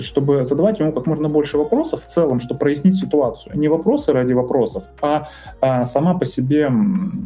чтобы 0.00 0.44
задавать 0.44 0.80
ему 0.80 0.92
как 0.92 1.06
можно 1.06 1.28
больше 1.28 1.58
вопросов 1.58 2.04
в 2.04 2.06
целом, 2.06 2.40
чтобы 2.40 2.60
прояснить 2.60 2.98
ситуацию. 2.98 3.56
Не 3.56 3.68
вопросы 3.68 4.12
ради 4.12 4.32
вопросов, 4.32 4.84
а, 5.00 5.28
а 5.60 5.84
сама 5.84 6.14
по 6.14 6.24
себе 6.24 6.70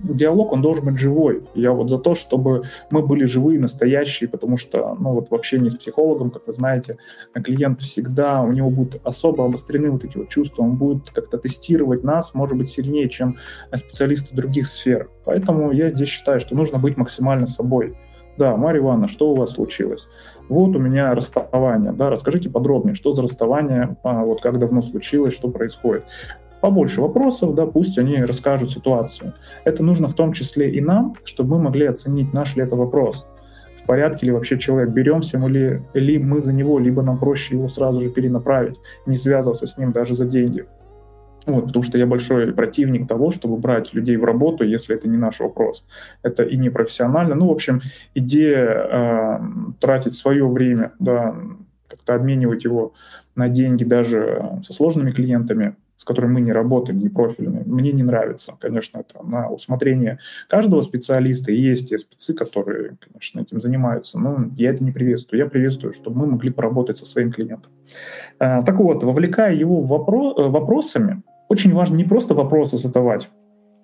диалог, 0.03 0.53
он 0.53 0.63
должен 0.63 0.85
быть 0.85 0.99
живой. 0.99 1.43
Я 1.55 1.73
вот 1.73 1.91
за 1.91 1.99
то, 1.99 2.15
чтобы 2.15 2.65
мы 2.91 3.03
были 3.03 3.25
живые, 3.25 3.61
настоящие, 3.61 4.29
потому 4.29 4.57
что, 4.57 4.97
ну 4.99 5.13
вот 5.13 5.31
в 5.31 5.35
общении 5.35 5.69
с 5.69 5.75
психологом, 5.75 6.31
как 6.31 6.47
вы 6.47 6.53
знаете, 6.53 6.97
клиент 7.45 7.81
всегда, 7.81 8.43
у 8.43 8.53
него 8.53 8.71
будут 8.71 9.01
особо 9.05 9.45
обострены 9.45 9.91
вот 9.91 10.05
эти 10.05 10.17
вот 10.17 10.29
чувства, 10.29 10.63
он 10.63 10.77
будет 10.77 11.11
как-то 11.11 11.39
тестировать 11.39 12.05
нас, 12.05 12.35
может 12.35 12.57
быть, 12.57 12.71
сильнее, 12.71 13.09
чем 13.09 13.37
специалисты 13.75 14.35
других 14.35 14.69
сфер. 14.69 15.11
Поэтому 15.25 15.73
я 15.73 15.91
здесь 15.91 16.09
считаю, 16.09 16.41
что 16.41 16.55
нужно 16.55 16.79
быть 16.79 16.97
максимально 16.97 17.47
собой. 17.47 17.97
Да, 18.39 18.57
Марья 18.57 18.81
Ивановна, 18.81 19.09
что 19.09 19.31
у 19.31 19.37
вас 19.37 19.53
случилось? 19.53 20.07
Вот 20.49 20.77
у 20.77 20.79
меня 20.79 21.15
расставание, 21.15 21.93
да, 21.93 22.11
расскажите 22.11 22.51
подробнее, 22.51 22.95
что 22.95 23.15
за 23.15 23.23
расставание, 23.23 23.97
а, 24.03 24.25
вот 24.25 24.41
как 24.41 24.59
давно 24.59 24.83
случилось, 24.83 25.35
что 25.35 25.49
происходит. 25.49 26.05
Побольше 26.61 27.01
вопросов, 27.01 27.55
да, 27.55 27.67
пусть 27.67 27.99
они 27.99 28.17
расскажут 28.23 28.71
ситуацию. 28.71 29.35
Это 29.65 29.83
нужно 29.83 30.09
в 30.09 30.15
том 30.15 30.33
числе 30.33 30.71
и 30.71 30.81
нам, 30.81 31.15
чтобы 31.25 31.57
мы 31.57 31.65
могли 31.65 31.87
оценить, 31.87 32.33
наш 32.33 32.57
ли 32.57 32.63
это 32.63 32.77
вопрос 32.77 33.27
в 33.77 33.87
порядке 33.87 34.27
ли 34.27 34.33
вообще 34.33 34.59
человек, 34.59 34.91
беремся 34.93 35.39
мы 35.39 35.49
ли, 35.49 35.83
ли 35.95 36.19
мы 36.19 36.43
за 36.43 36.53
него, 36.53 36.81
либо 36.81 37.03
нам 37.03 37.21
проще 37.21 37.55
его 37.55 37.69
сразу 37.69 38.01
же 38.01 38.11
перенаправить, 38.11 38.81
не 39.07 39.17
связываться 39.17 39.69
с 39.69 39.79
ним 39.79 39.93
даже 39.93 40.17
за 40.17 40.25
деньги. 40.25 40.67
Вот, 41.47 41.67
потому 41.67 41.85
что 41.85 41.97
я 41.97 42.07
большой 42.07 42.53
противник 42.53 43.09
того, 43.09 43.31
чтобы 43.31 43.57
брать 43.57 43.95
людей 43.95 44.17
в 44.17 44.25
работу, 44.25 44.65
если 44.65 44.97
это 44.97 45.09
не 45.09 45.17
наш 45.17 45.41
вопрос. 45.41 45.85
Это 46.23 46.43
и 46.43 46.57
не 46.57 46.71
профессионально. 46.71 47.37
Ну, 47.37 47.49
в 47.49 47.53
общем, 47.53 47.81
идея 48.15 48.69
э, 48.69 49.39
тратить 49.81 50.15
свое 50.15 50.47
время, 50.49 50.93
да, 50.99 51.37
как-то 51.89 52.15
обменивать 52.15 52.65
его 52.65 52.95
на 53.37 53.49
деньги 53.49 53.85
даже 53.85 54.61
со 54.65 54.73
сложными 54.73 55.13
клиентами, 55.13 55.77
с 55.97 56.05
которыми 56.05 56.35
мы 56.35 56.41
не 56.41 56.53
работаем, 56.53 56.99
не 56.99 57.09
профильными, 57.09 57.63
мне 57.65 57.93
не 57.93 58.03
нравится. 58.03 58.55
Конечно, 58.61 58.99
это 58.99 59.25
на 59.25 59.49
усмотрение 59.49 60.19
каждого 60.49 60.81
специалиста. 60.81 61.53
И 61.53 61.61
есть 61.61 61.91
те 61.91 61.99
спецы, 61.99 62.35
которые, 62.35 62.97
конечно, 63.01 63.41
этим 63.41 63.61
занимаются. 63.61 64.19
Но 64.19 64.51
я 64.57 64.71
это 64.71 64.83
не 64.83 64.91
приветствую. 64.91 65.39
Я 65.39 65.47
приветствую, 65.47 65.93
чтобы 65.93 66.19
мы 66.19 66.27
могли 66.27 66.51
поработать 66.51 66.99
со 66.99 67.07
своим 67.07 67.31
клиентом. 67.31 67.71
Э, 68.41 68.63
так 68.65 68.77
вот, 68.77 69.05
вовлекая 69.05 69.55
его 69.55 69.81
вопро- 69.83 70.35
э, 70.37 70.49
вопросами, 70.49 71.23
очень 71.49 71.75
важно 71.75 71.97
не 71.97 72.05
просто 72.05 72.35
вопросы 72.35 72.79
задавать, 72.79 73.29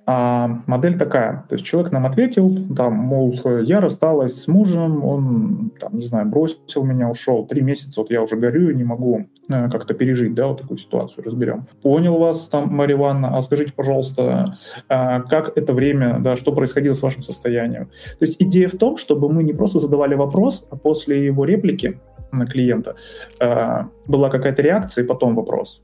а 0.04 0.58
модель 0.66 0.98
такая. 0.98 1.44
То 1.48 1.54
есть 1.54 1.64
человек 1.64 1.92
нам 1.92 2.06
ответил, 2.06 2.74
там, 2.74 2.94
мол, 2.94 3.38
я 3.62 3.80
рассталась 3.80 4.42
с 4.42 4.48
мужем, 4.48 5.04
он, 5.04 5.70
там, 5.78 5.96
не 5.96 6.04
знаю, 6.04 6.26
бросил 6.26 6.82
меня, 6.82 7.08
ушел. 7.08 7.46
Три 7.46 7.62
месяца 7.62 8.00
вот 8.00 8.10
я 8.10 8.20
уже 8.20 8.36
горю, 8.36 8.72
не 8.72 8.82
могу 8.82 9.26
э, 9.48 9.70
как-то 9.70 9.94
пережить, 9.94 10.34
да, 10.34 10.48
вот 10.48 10.60
такую 10.60 10.78
ситуацию, 10.78 11.24
разберем. 11.24 11.66
Понял 11.82 12.18
вас, 12.18 12.48
там, 12.48 12.74
Мария 12.74 12.96
Ивановна, 12.96 13.38
а 13.38 13.42
скажите, 13.42 13.72
пожалуйста, 13.72 14.58
а 14.88 15.20
как 15.20 15.56
это 15.56 15.72
время, 15.72 16.18
да, 16.18 16.34
что 16.34 16.50
происходило 16.50 16.94
с 16.94 17.02
вашим 17.02 17.22
состоянием? 17.22 17.86
То 18.18 18.24
есть 18.24 18.36
идея 18.40 18.68
в 18.68 18.76
том, 18.76 18.96
чтобы 18.96 19.32
мы 19.32 19.44
не 19.44 19.52
просто 19.52 19.78
задавали 19.78 20.16
вопрос, 20.16 20.66
а 20.72 20.76
после 20.76 21.24
его 21.24 21.44
реплики 21.44 22.00
на 22.32 22.46
клиента 22.46 22.96
э, 23.38 23.84
была 24.08 24.30
какая-то 24.30 24.62
реакция 24.62 25.04
и 25.04 25.06
потом 25.06 25.36
вопрос. 25.36 25.80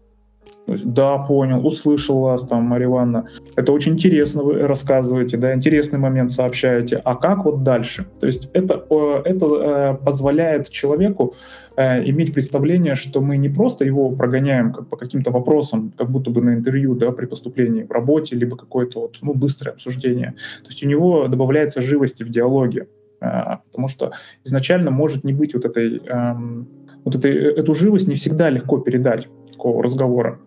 То 0.68 0.74
есть, 0.74 0.84
да, 0.84 1.16
понял, 1.16 1.66
услышал 1.66 2.20
вас 2.20 2.46
там, 2.46 2.64
Мария 2.64 2.88
Ивановна. 2.88 3.26
Это 3.56 3.72
очень 3.72 3.92
интересно 3.92 4.42
вы 4.42 4.66
рассказываете, 4.66 5.38
да, 5.38 5.54
интересный 5.54 5.98
момент 5.98 6.30
сообщаете. 6.30 7.00
А 7.04 7.14
как 7.14 7.46
вот 7.46 7.62
дальше? 7.62 8.04
То 8.20 8.26
есть 8.26 8.50
это, 8.52 8.84
это 9.24 9.46
э, 9.46 10.04
позволяет 10.04 10.68
человеку 10.68 11.34
э, 11.74 12.04
иметь 12.10 12.34
представление, 12.34 12.96
что 12.96 13.22
мы 13.22 13.38
не 13.38 13.48
просто 13.48 13.86
его 13.86 14.10
прогоняем 14.10 14.74
как 14.74 14.88
по 14.88 14.98
каким-то 14.98 15.30
вопросам, 15.30 15.90
как 15.96 16.10
будто 16.10 16.30
бы 16.30 16.42
на 16.42 16.52
интервью, 16.52 16.94
да, 16.94 17.12
при 17.12 17.24
поступлении 17.24 17.84
в 17.84 17.90
работе, 17.90 18.36
либо 18.36 18.58
какое-то 18.58 19.00
вот, 19.00 19.16
ну, 19.22 19.32
быстрое 19.32 19.72
обсуждение. 19.72 20.34
То 20.64 20.68
есть 20.68 20.84
у 20.84 20.86
него 20.86 21.28
добавляется 21.28 21.80
живости 21.80 22.24
в 22.24 22.28
диалоге, 22.28 22.88
э, 23.22 23.26
потому 23.70 23.88
что 23.88 24.10
изначально 24.44 24.90
может 24.90 25.24
не 25.24 25.32
быть 25.32 25.54
вот 25.54 25.64
этой, 25.64 26.02
эм, 26.06 26.68
вот 27.06 27.14
этой, 27.14 27.32
эту 27.32 27.74
живость 27.74 28.06
не 28.06 28.16
всегда 28.16 28.50
легко 28.50 28.76
передать 28.76 29.28
такого 29.50 29.82
разговора. 29.82 30.38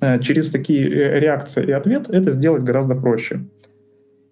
Э, 0.00 0.20
через 0.20 0.50
такие 0.50 0.88
э, 0.88 1.18
реакции 1.18 1.66
и 1.66 1.72
ответ 1.72 2.08
это 2.08 2.30
сделать 2.32 2.62
гораздо 2.62 2.94
проще. 2.94 3.40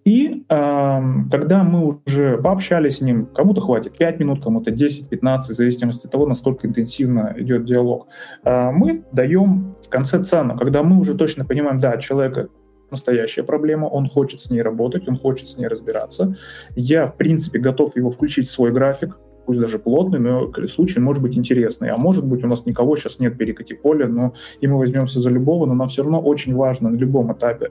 И 0.04 0.44
э, 0.48 1.00
когда 1.32 1.64
мы 1.64 1.98
уже 2.06 2.38
пообщались 2.38 2.98
с 2.98 3.00
ним, 3.00 3.26
кому-то 3.26 3.60
хватит 3.60 3.98
5 3.98 4.20
минут, 4.20 4.44
кому-то 4.44 4.70
10-15, 4.70 5.40
в 5.40 5.46
зависимости 5.46 6.06
от 6.06 6.12
того, 6.12 6.26
насколько 6.26 6.68
интенсивно 6.68 7.34
идет 7.36 7.64
диалог, 7.64 8.06
э, 8.44 8.70
мы 8.70 9.02
даем 9.10 9.74
в 9.84 9.88
конце 9.88 10.22
цену, 10.22 10.56
когда 10.56 10.84
мы 10.84 11.00
уже 11.00 11.16
точно 11.16 11.44
понимаем, 11.44 11.80
да, 11.80 11.96
человека 11.96 12.48
настоящая 12.92 13.42
проблема, 13.42 13.86
он 13.86 14.08
хочет 14.08 14.40
с 14.40 14.48
ней 14.48 14.62
работать, 14.62 15.08
он 15.08 15.18
хочет 15.18 15.48
с 15.48 15.56
ней 15.56 15.66
разбираться. 15.66 16.36
Я, 16.76 17.08
в 17.08 17.16
принципе, 17.16 17.58
готов 17.58 17.96
его 17.96 18.10
включить 18.10 18.46
в 18.46 18.52
свой 18.52 18.70
график, 18.70 19.18
пусть 19.46 19.60
даже 19.60 19.78
плотный, 19.78 20.18
но 20.18 20.52
случай 20.68 21.00
может 21.00 21.22
быть 21.22 21.36
интересный. 21.38 21.90
А 21.90 21.96
может 21.96 22.26
быть, 22.26 22.44
у 22.44 22.48
нас 22.48 22.66
никого 22.66 22.96
сейчас 22.96 23.18
нет 23.20 23.38
перекати 23.38 23.74
поля, 23.74 24.08
но 24.08 24.34
и 24.60 24.66
мы 24.66 24.78
возьмемся 24.78 25.20
за 25.20 25.30
любого, 25.30 25.66
но 25.66 25.74
нам 25.74 25.88
все 25.88 26.02
равно 26.02 26.20
очень 26.20 26.54
важно 26.54 26.90
на 26.90 26.96
любом 26.96 27.32
этапе 27.32 27.70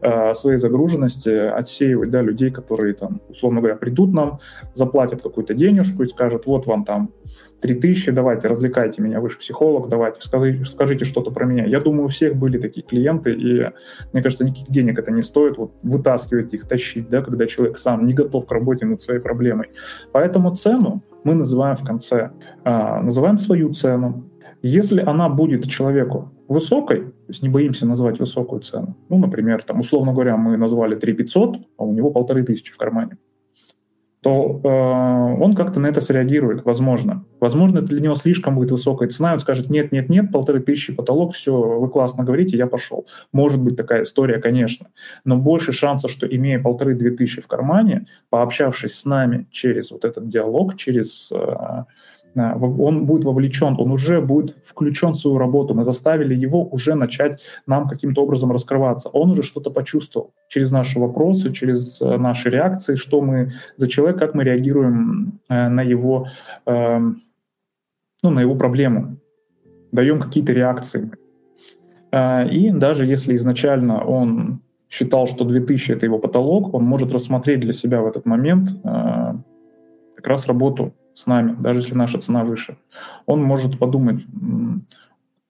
э, 0.00 0.34
своей 0.34 0.58
загруженности 0.58 1.28
отсеивать 1.28 2.10
да, 2.10 2.22
людей, 2.22 2.50
которые 2.50 2.94
там, 2.94 3.20
условно 3.28 3.60
говоря, 3.60 3.76
придут 3.76 4.12
нам, 4.12 4.38
заплатят 4.74 5.22
какую-то 5.22 5.54
денежку 5.54 6.02
и 6.02 6.08
скажут, 6.08 6.46
вот 6.46 6.66
вам 6.66 6.84
там 6.84 7.10
3000, 7.60 8.12
давайте, 8.12 8.48
развлекайте 8.48 9.02
меня, 9.02 9.20
вы 9.20 9.30
же 9.30 9.38
психолог, 9.38 9.88
давайте, 9.88 10.20
скажите, 10.20 10.64
скажите 10.64 11.04
что-то 11.04 11.30
про 11.30 11.46
меня. 11.46 11.64
Я 11.64 11.80
думаю, 11.80 12.04
у 12.04 12.08
всех 12.08 12.36
были 12.36 12.58
такие 12.58 12.86
клиенты, 12.86 13.32
и 13.32 13.70
мне 14.12 14.22
кажется, 14.22 14.44
никаких 14.44 14.68
денег 14.68 14.98
это 14.98 15.10
не 15.10 15.22
стоит, 15.22 15.58
вот 15.58 15.72
вытаскивать 15.82 16.52
их, 16.54 16.68
тащить, 16.68 17.08
да, 17.08 17.22
когда 17.22 17.46
человек 17.46 17.78
сам 17.78 18.04
не 18.04 18.14
готов 18.14 18.46
к 18.46 18.52
работе 18.52 18.86
над 18.86 19.00
своей 19.00 19.20
проблемой. 19.20 19.70
Поэтому 20.12 20.54
цену 20.54 21.02
мы 21.24 21.34
называем 21.34 21.76
в 21.76 21.84
конце, 21.84 22.30
а, 22.64 23.00
называем 23.02 23.38
свою 23.38 23.72
цену. 23.72 24.30
Если 24.62 25.00
она 25.00 25.28
будет 25.28 25.68
человеку 25.68 26.32
высокой, 26.48 27.06
то 27.06 27.28
есть 27.28 27.42
не 27.42 27.48
боимся 27.48 27.86
назвать 27.86 28.20
высокую 28.20 28.60
цену, 28.60 28.96
ну, 29.08 29.18
например, 29.18 29.62
там, 29.62 29.80
условно 29.80 30.12
говоря, 30.12 30.36
мы 30.36 30.56
назвали 30.56 30.94
3 30.94 31.12
500, 31.12 31.56
а 31.78 31.84
у 31.84 31.92
него 31.92 32.10
полторы 32.10 32.44
тысячи 32.44 32.72
в 32.72 32.76
кармане, 32.76 33.18
то 34.26 34.60
э, 34.64 35.40
он 35.40 35.54
как-то 35.54 35.78
на 35.78 35.86
это 35.86 36.00
среагирует, 36.00 36.64
возможно. 36.64 37.24
Возможно, 37.38 37.80
для 37.80 38.00
него 38.00 38.16
слишком 38.16 38.56
будет 38.56 38.72
высокая 38.72 39.08
цена, 39.08 39.34
он 39.34 39.38
скажет, 39.38 39.70
нет, 39.70 39.92
нет, 39.92 40.08
нет, 40.08 40.32
полторы 40.32 40.58
тысячи 40.58 40.92
потолок, 40.92 41.32
все, 41.32 41.56
вы 41.56 41.88
классно 41.88 42.24
говорите, 42.24 42.56
я 42.56 42.66
пошел. 42.66 43.06
Может 43.32 43.60
быть 43.60 43.76
такая 43.76 44.02
история, 44.02 44.38
конечно, 44.38 44.88
но 45.24 45.36
больше 45.36 45.70
шансов, 45.70 46.10
что 46.10 46.26
имея 46.26 46.60
полторы-две 46.60 47.12
тысячи 47.12 47.40
в 47.40 47.46
кармане, 47.46 48.06
пообщавшись 48.28 48.98
с 48.98 49.04
нами 49.04 49.46
через 49.52 49.92
вот 49.92 50.04
этот 50.04 50.28
диалог, 50.28 50.74
через 50.74 51.30
э, 51.30 51.84
он 52.36 53.06
будет 53.06 53.24
вовлечен, 53.24 53.76
он 53.78 53.90
уже 53.90 54.20
будет 54.20 54.56
включен 54.64 55.12
в 55.12 55.16
свою 55.16 55.38
работу. 55.38 55.74
Мы 55.74 55.84
заставили 55.84 56.34
его 56.34 56.64
уже 56.64 56.94
начать 56.94 57.40
нам 57.66 57.88
каким-то 57.88 58.22
образом 58.22 58.52
раскрываться. 58.52 59.08
Он 59.08 59.30
уже 59.30 59.42
что-то 59.42 59.70
почувствовал 59.70 60.32
через 60.48 60.70
наши 60.70 60.98
вопросы, 60.98 61.52
через 61.52 62.00
э, 62.00 62.16
наши 62.18 62.50
реакции, 62.50 62.96
что 62.96 63.20
мы 63.20 63.52
за 63.76 63.88
человек, 63.88 64.18
как 64.18 64.34
мы 64.34 64.44
реагируем 64.44 65.40
э, 65.48 65.68
на 65.68 65.80
его, 65.80 66.28
эм, 66.66 67.22
ну, 68.22 68.30
на 68.30 68.40
его 68.40 68.54
проблему. 68.54 69.16
Даем 69.92 70.20
какие-то 70.20 70.52
реакции. 70.52 71.10
Э, 72.12 72.46
и 72.48 72.70
даже 72.70 73.06
если 73.06 73.34
изначально 73.36 74.04
он 74.04 74.60
считал, 74.90 75.26
что 75.26 75.44
2000 75.44 75.92
это 75.92 76.06
его 76.06 76.18
потолок, 76.18 76.74
он 76.74 76.84
может 76.84 77.12
рассмотреть 77.12 77.60
для 77.60 77.72
себя 77.72 78.00
в 78.02 78.06
этот 78.06 78.26
момент 78.26 78.70
как 78.84 80.26
раз 80.26 80.46
работу 80.46 80.92
с 81.16 81.26
нами, 81.26 81.56
даже 81.58 81.80
если 81.80 81.94
наша 81.94 82.20
цена 82.20 82.44
выше. 82.44 82.76
Он 83.24 83.42
может 83.42 83.78
подумать, 83.78 84.22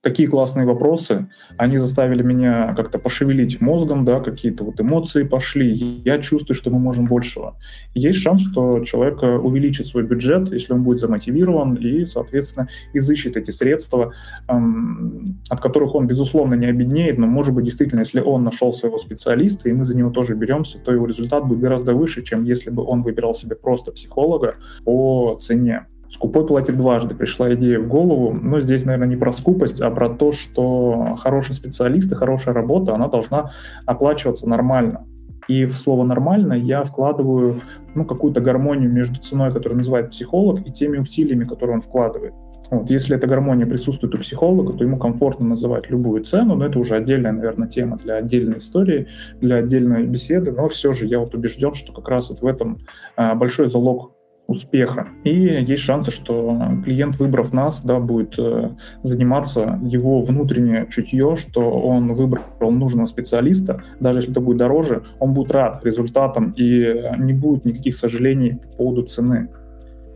такие 0.07 0.29
классные 0.29 0.67
вопросы, 0.67 1.27
они 1.57 1.79
заставили 1.79 2.23
меня 2.23 2.75
как-то 2.77 3.01
пошевелить 3.01 3.61
мозгом, 3.61 4.05
да, 4.05 4.21
какие-то 4.21 4.63
вот 4.63 4.81
эмоции 4.81 5.25
пошли, 5.25 5.73
я 6.05 6.21
чувствую, 6.21 6.55
что 6.55 6.71
мы 6.71 6.79
можем 6.79 7.07
большего. 7.07 7.57
Есть 7.93 8.21
шанс, 8.21 8.43
что 8.43 8.85
человек 8.85 9.21
э, 9.25 9.37
увеличит 9.37 9.87
свой 9.87 10.05
бюджет, 10.05 10.53
если 10.53 10.75
он 10.75 10.85
будет 10.85 11.01
замотивирован 11.01 11.75
и, 11.75 12.05
соответственно, 12.05 12.69
изыщет 12.95 13.37
эти 13.37 13.51
средства, 13.51 14.13
эм, 14.49 15.41
от 15.49 15.61
которых 15.61 15.97
он, 15.97 16.07
безусловно, 16.07 16.55
не 16.55 16.67
обеднеет, 16.67 17.19
но, 17.19 17.27
может 17.27 17.53
быть, 17.53 17.65
действительно, 17.65 18.01
если 18.01 18.21
он 18.21 18.45
нашел 18.45 18.73
своего 18.73 18.99
специалиста, 18.99 19.69
и 19.69 19.73
мы 19.73 19.85
за 19.85 19.97
него 19.97 20.11
тоже 20.11 20.37
беремся, 20.37 20.79
то 20.79 20.93
его 20.93 21.07
результат 21.07 21.45
будет 21.45 21.59
гораздо 21.59 21.95
выше, 21.95 22.23
чем 22.23 22.45
если 22.45 22.71
бы 22.71 22.85
он 22.85 23.03
выбирал 23.03 23.35
себе 23.35 23.57
просто 23.57 23.91
психолога 23.91 24.55
по 24.85 25.37
цене. 25.41 25.87
Скупой 26.11 26.47
платит 26.47 26.77
дважды. 26.77 27.15
Пришла 27.15 27.53
идея 27.55 27.81
в 27.81 27.89
голову. 27.89 28.33
Но 28.33 28.61
здесь, 28.61 28.85
наверное, 28.85 29.09
не 29.09 29.17
про 29.17 29.33
скупость, 29.33 29.81
а 29.81 29.91
про 29.91 30.09
то, 30.09 30.33
что 30.33 31.17
хороший 31.21 31.55
специалист 31.55 32.11
и 32.11 32.15
хорошая 32.15 32.55
работа, 32.55 32.95
она 32.95 33.09
должна 33.09 33.51
оплачиваться 33.85 34.49
нормально. 34.49 35.07
И 35.49 35.65
в 35.65 35.75
слово 35.77 36.03
«нормально» 36.05 36.55
я 36.55 36.83
вкладываю 36.83 37.63
ну, 37.95 38.05
какую-то 38.05 38.41
гармонию 38.41 38.91
между 38.91 39.21
ценой, 39.21 39.53
которую 39.53 39.77
называет 39.77 40.11
психолог, 40.11 40.67
и 40.67 40.73
теми 40.73 40.99
усилиями, 40.99 41.45
которые 41.45 41.77
он 41.77 41.83
вкладывает. 41.83 42.35
Вот, 42.71 42.91
если 42.91 43.17
эта 43.17 43.29
гармония 43.29 43.65
присутствует 43.65 44.15
у 44.15 44.19
психолога, 44.19 44.73
то 44.73 44.83
ему 44.83 44.99
комфортно 44.99 45.47
называть 45.47 45.89
любую 45.89 46.25
цену, 46.25 46.57
но 46.57 46.67
это 46.67 46.79
уже 46.81 46.97
отдельная, 46.97 47.31
наверное, 47.31 47.69
тема 47.69 47.97
для 47.97 48.17
отдельной 48.17 48.59
истории, 48.59 49.07
для 49.41 49.57
отдельной 49.57 50.05
беседы, 50.05 50.51
но 50.51 50.69
все 50.69 50.93
же 50.93 51.07
я 51.07 51.21
вот 51.21 51.35
убежден, 51.35 51.75
что 51.75 51.93
как 51.93 52.09
раз 52.09 52.29
вот 52.29 52.41
в 52.41 52.47
этом 52.47 52.79
а, 53.17 53.37
большой 53.37 53.69
залог 53.69 54.16
успеха. 54.47 55.09
И 55.25 55.31
есть 55.31 55.83
шансы, 55.83 56.11
что 56.11 56.57
клиент, 56.85 57.19
выбрав 57.19 57.53
нас, 57.53 57.83
да, 57.83 57.99
будет 57.99 58.39
э, 58.39 58.71
заниматься 59.03 59.81
его 59.83 60.23
внутреннее 60.23 60.87
чутье, 60.91 61.37
что 61.37 61.71
он 61.71 62.15
выбрал 62.15 62.71
нужного 62.71 63.07
специалиста, 63.07 63.83
даже 64.01 64.21
если 64.21 64.33
это 64.33 64.41
будет 64.41 64.59
дороже, 64.59 65.03
он 65.19 65.35
будет 65.35 65.51
рад 65.53 65.85
результатам 65.85 66.55
и 66.57 67.03
не 67.19 67.33
будет 67.33 67.65
никаких 67.65 67.97
сожалений 67.97 68.57
по 68.57 68.69
поводу 68.77 69.03
цены. 69.03 69.49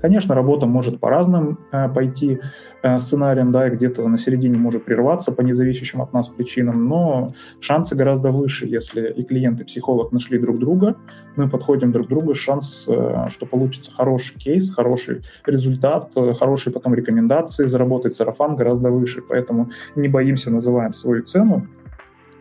Конечно, 0.02 0.34
работа 0.34 0.66
может 0.66 0.98
по 0.98 1.10
разным 1.10 1.58
э, 1.72 1.88
пойти 1.88 2.40
э, 2.82 2.98
сценариям, 2.98 3.52
да, 3.52 3.68
и 3.68 3.70
где-то 3.70 4.08
на 4.08 4.18
середине 4.18 4.56
может 4.58 4.84
прерваться 4.84 5.30
по 5.30 5.42
независящим 5.42 6.00
от 6.00 6.12
нас 6.12 6.28
причинам, 6.28 6.88
но 6.88 7.34
шансы 7.60 7.94
гораздо 7.94 8.32
выше, 8.32 8.66
если 8.66 9.12
и 9.12 9.24
клиент, 9.24 9.60
и 9.60 9.64
психолог 9.64 10.12
нашли 10.12 10.38
друг 10.38 10.58
друга, 10.58 10.96
мы 11.36 11.48
подходим 11.48 11.92
друг 11.92 12.06
к 12.06 12.10
другу, 12.10 12.34
шанс, 12.34 12.86
э, 12.88 13.26
что 13.28 13.46
получится 13.46 13.92
хороший 13.92 14.38
кейс, 14.38 14.74
хороший 14.74 15.22
результат, 15.44 16.10
э, 16.16 16.32
хорошие 16.34 16.72
потом 16.72 16.94
рекомендации, 16.94 17.66
заработать 17.66 18.14
сарафан 18.14 18.56
гораздо 18.56 18.90
выше, 18.90 19.20
поэтому 19.20 19.70
не 19.96 20.08
боимся, 20.08 20.50
называем 20.50 20.94
свою 20.94 21.22
цену, 21.24 21.66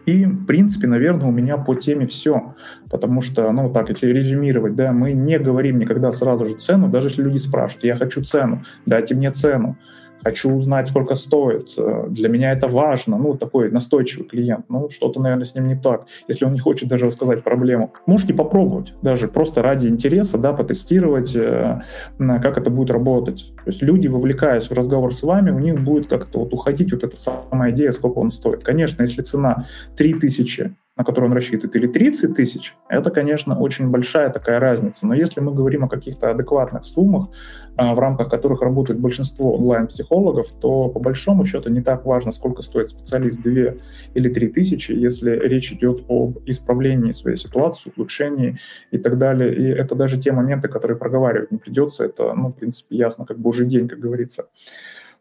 и, 0.10 0.26
в 0.26 0.46
принципе, 0.46 0.88
наверное, 0.88 1.28
у 1.28 1.32
меня 1.32 1.58
по 1.58 1.76
теме 1.76 2.08
все. 2.08 2.56
Потому 2.90 3.22
что, 3.22 3.52
ну, 3.52 3.72
так, 3.72 3.90
если 3.90 4.08
резюмировать, 4.08 4.76
да, 4.76 4.92
мы 4.92 5.14
не 5.14 5.38
говорим 5.38 5.80
никогда 5.80 6.12
сразу 6.12 6.46
же 6.46 6.56
цену, 6.56 6.90
даже 6.90 7.10
если 7.10 7.24
люди 7.24 7.38
спрашивают, 7.38 7.84
я 7.84 7.96
хочу 7.96 8.24
цену, 8.24 8.64
дайте 8.86 9.16
мне 9.16 9.32
цену 9.32 9.78
хочу 10.24 10.52
узнать, 10.52 10.90
сколько 10.90 11.16
стоит, 11.16 11.74
для 12.10 12.30
меня 12.30 12.52
это 12.52 12.68
важно, 12.68 13.18
ну, 13.18 13.36
такой 13.36 13.72
настойчивый 13.72 14.26
клиент, 14.26 14.66
ну, 14.70 14.90
что-то, 14.90 15.22
наверное, 15.22 15.46
с 15.46 15.56
ним 15.56 15.68
не 15.68 15.76
так, 15.76 16.06
если 16.28 16.46
он 16.46 16.54
не 16.54 16.60
хочет 16.60 16.90
даже 16.90 17.06
рассказать 17.06 17.44
проблему. 17.44 17.94
Можете 18.06 18.34
попробовать, 18.34 18.94
даже 19.02 19.28
просто 19.28 19.62
ради 19.62 19.88
интереса, 19.88 20.38
да, 20.38 20.54
потестировать, 20.54 21.36
э, 21.36 21.82
как 22.18 22.58
это 22.58 22.70
будет 22.70 22.92
работать. 22.92 23.54
То 23.64 23.72
есть 23.72 23.82
люди, 23.82 24.08
вовлекаясь 24.08 24.70
в 24.70 24.74
разговор 24.74 25.14
с 25.14 25.24
вами, 25.24 25.52
у 25.52 25.60
них 25.60 25.80
будет 25.82 26.08
как-то 26.08 26.40
вот 26.40 26.54
уходить 26.54 26.92
вот 26.92 27.04
эта 27.04 27.18
самая 27.18 27.72
идея, 27.72 27.92
сколько 27.92 28.20
он 28.20 28.32
стоит. 28.32 28.64
Конечно, 28.64 29.04
если 29.04 29.22
цена 29.22 29.66
3000 29.98 30.76
на 31.00 31.06
который 31.06 31.26
он 31.26 31.34
рассчитывает, 31.34 31.78
или 31.78 31.88
30 31.88 32.36
тысяч, 32.36 32.76
это, 32.90 33.10
конечно, 33.10 33.58
очень 33.58 33.88
большая 33.88 34.30
такая 34.30 34.60
разница. 34.60 35.08
Но 35.08 35.14
если 35.14 35.40
мы 35.40 35.54
говорим 35.54 35.86
о 35.86 35.88
каких-то 35.88 36.30
адекватных 36.30 36.84
суммах, 36.84 37.30
а, 37.78 37.96
в 37.96 38.00
рамках 38.00 38.30
которых 38.30 38.62
работает 38.62 39.00
большинство 39.00 39.56
онлайн-психологов, 39.56 40.48
то 40.60 40.90
по 40.90 41.00
большому 41.00 41.46
счету 41.46 41.70
не 41.70 41.82
так 41.82 42.06
важно, 42.06 42.34
сколько 42.34 42.62
стоит 42.62 42.90
специалист 42.90 43.42
2 43.42 43.76
или 44.14 44.28
3 44.30 44.48
тысячи, 44.50 44.92
если 44.92 45.32
речь 45.32 45.72
идет 45.72 46.04
об 46.10 46.40
исправлении 46.46 47.14
своей 47.14 47.38
ситуации, 47.38 47.94
улучшении 47.96 48.60
и 48.92 48.98
так 48.98 49.18
далее. 49.18 49.56
И 49.56 49.64
это 49.64 49.96
даже 49.96 50.18
те 50.18 50.34
моменты, 50.34 50.68
которые 50.68 50.98
проговаривать 50.98 51.52
не 51.52 51.60
придется. 51.60 52.04
Это, 52.04 52.34
ну, 52.34 52.50
в 52.50 52.56
принципе, 52.56 52.98
ясно, 52.98 53.26
как 53.26 53.40
божий 53.40 53.66
день, 53.66 53.88
как 53.88 54.00
говорится. 54.00 54.48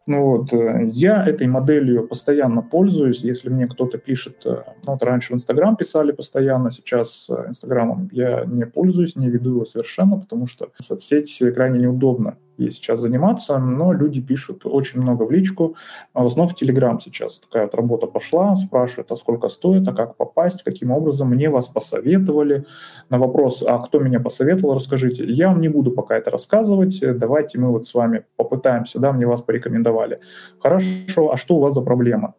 Ну 0.08 0.24
вот, 0.24 0.54
э, 0.54 0.88
я 0.90 1.22
этой 1.26 1.46
моделью 1.46 2.08
постоянно 2.08 2.62
пользуюсь. 2.62 3.20
Если 3.20 3.50
мне 3.50 3.66
кто-то 3.66 3.98
пишет, 3.98 4.40
э, 4.46 4.62
ну, 4.86 4.92
вот 4.92 5.02
раньше 5.02 5.34
в 5.34 5.36
Инстаграм 5.36 5.76
писали 5.76 6.12
постоянно, 6.12 6.70
сейчас 6.70 7.26
э, 7.28 7.48
Инстаграмом 7.48 8.08
я 8.12 8.46
не 8.46 8.64
пользуюсь, 8.64 9.16
не 9.16 9.28
веду 9.28 9.50
его 9.50 9.66
совершенно, 9.66 10.18
потому 10.18 10.46
что 10.46 10.70
соцсеть 10.78 11.42
крайне 11.54 11.80
неудобно 11.80 12.38
ей 12.58 12.72
сейчас 12.72 13.00
заниматься, 13.00 13.58
но 13.58 13.92
люди 13.92 14.20
пишут 14.20 14.66
очень 14.66 15.00
много 15.00 15.22
в 15.22 15.30
личку. 15.30 15.76
А 16.12 16.22
в 16.22 16.26
основном 16.26 16.54
в 16.54 16.56
Телеграм 16.56 17.00
сейчас 17.00 17.38
такая 17.38 17.64
вот 17.64 17.74
работа 17.74 18.06
пошла, 18.06 18.56
спрашивают, 18.56 19.10
а 19.12 19.16
сколько 19.16 19.48
стоит, 19.48 19.86
а 19.88 19.92
как 19.92 20.16
попасть, 20.16 20.62
каким 20.62 20.90
образом, 20.90 21.30
мне 21.30 21.48
вас 21.48 21.68
посоветовали. 21.68 22.64
На 23.10 23.18
вопрос, 23.18 23.62
а 23.66 23.78
кто 23.78 23.98
меня 23.98 24.20
посоветовал, 24.20 24.74
расскажите. 24.74 25.24
Я 25.24 25.48
вам 25.48 25.60
не 25.60 25.68
буду 25.68 25.92
пока 25.92 26.16
это 26.16 26.30
рассказывать, 26.30 27.02
давайте 27.18 27.58
мы 27.58 27.70
вот 27.70 27.86
с 27.86 27.94
вами 27.94 28.24
попытаемся, 28.36 28.98
да, 28.98 29.12
мне 29.12 29.26
вас 29.26 29.40
порекомендовали. 29.40 30.20
Хорошо, 30.60 31.32
а 31.32 31.36
что 31.36 31.56
у 31.56 31.60
вас 31.60 31.74
за 31.74 31.80
проблема? 31.80 32.34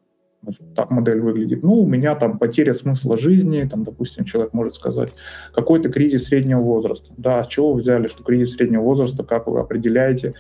Так 0.76 0.90
модель 0.90 1.20
выглядит. 1.20 1.64
Ну, 1.64 1.82
у 1.82 1.88
меня 1.88 2.16
там 2.16 2.38
потеря 2.38 2.74
смысла 2.74 3.18
жизни, 3.18 3.68
там, 3.70 3.84
допустим, 3.84 4.26
человек 4.26 4.54
может 4.54 4.76
сказать, 4.76 5.10
какой-то 5.54 5.90
кризис 5.90 6.26
среднего 6.26 6.60
возраста. 6.60 7.12
Да, 7.18 7.44
с 7.44 7.48
чего 7.48 7.74
вы 7.74 7.82
взяли, 7.82 8.08
что 8.08 8.24
кризис 8.24 8.56
среднего 8.56 8.82
возраста, 8.82 9.24
как 9.24 9.48
вы 9.48 9.60
определяете? 9.60 10.34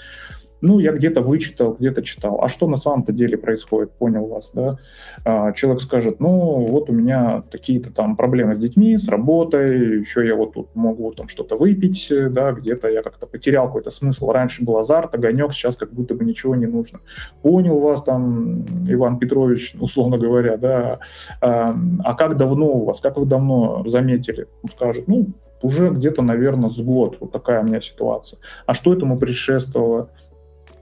Ну, 0.61 0.79
я 0.79 0.91
где-то 0.91 1.21
вычитал, 1.21 1.75
где-то 1.79 2.01
читал. 2.01 2.41
А 2.43 2.49
что 2.49 2.67
на 2.67 2.77
самом-то 2.77 3.11
деле 3.11 3.37
происходит, 3.37 3.91
понял 3.91 4.25
вас, 4.25 4.51
да? 4.53 4.77
А, 5.23 5.53
человек 5.53 5.81
скажет, 5.81 6.19
ну, 6.19 6.65
вот 6.65 6.89
у 6.89 6.93
меня 6.93 7.43
такие-то 7.49 7.91
там 7.91 8.15
проблемы 8.15 8.55
с 8.55 8.59
детьми, 8.59 8.97
с 8.97 9.07
работой, 9.07 9.99
еще 9.99 10.25
я 10.27 10.35
вот 10.35 10.53
тут 10.53 10.75
могу 10.75 11.11
там 11.11 11.29
что-то 11.29 11.55
выпить, 11.55 12.11
да, 12.31 12.51
где-то 12.51 12.89
я 12.89 13.01
как-то 13.01 13.25
потерял 13.25 13.67
какой-то 13.67 13.91
смысл. 13.91 14.31
Раньше 14.31 14.63
был 14.63 14.77
азарт, 14.77 15.15
огонек, 15.15 15.53
сейчас 15.53 15.77
как 15.77 15.93
будто 15.93 16.15
бы 16.15 16.25
ничего 16.25 16.55
не 16.55 16.65
нужно. 16.65 16.99
Понял 17.41 17.79
вас 17.79 18.03
там, 18.03 18.65
Иван 18.87 19.17
Петрович, 19.19 19.75
условно 19.79 20.17
говоря, 20.17 20.57
да, 20.57 20.99
а, 21.41 21.75
а 22.03 22.13
как 22.15 22.37
давно 22.37 22.67
у 22.67 22.85
вас, 22.85 22.99
как 22.99 23.17
вы 23.17 23.25
давно 23.25 23.83
заметили? 23.87 24.47
Он 24.63 24.69
скажет, 24.69 25.07
ну, 25.07 25.27
уже 25.61 25.89
где-то, 25.89 26.21
наверное, 26.21 26.69
с 26.69 26.77
год. 26.77 27.17
Вот 27.19 27.31
такая 27.31 27.61
у 27.61 27.65
меня 27.65 27.81
ситуация. 27.81 28.39
А 28.65 28.73
что 28.73 28.93
этому 28.93 29.17
предшествовало? 29.17 30.09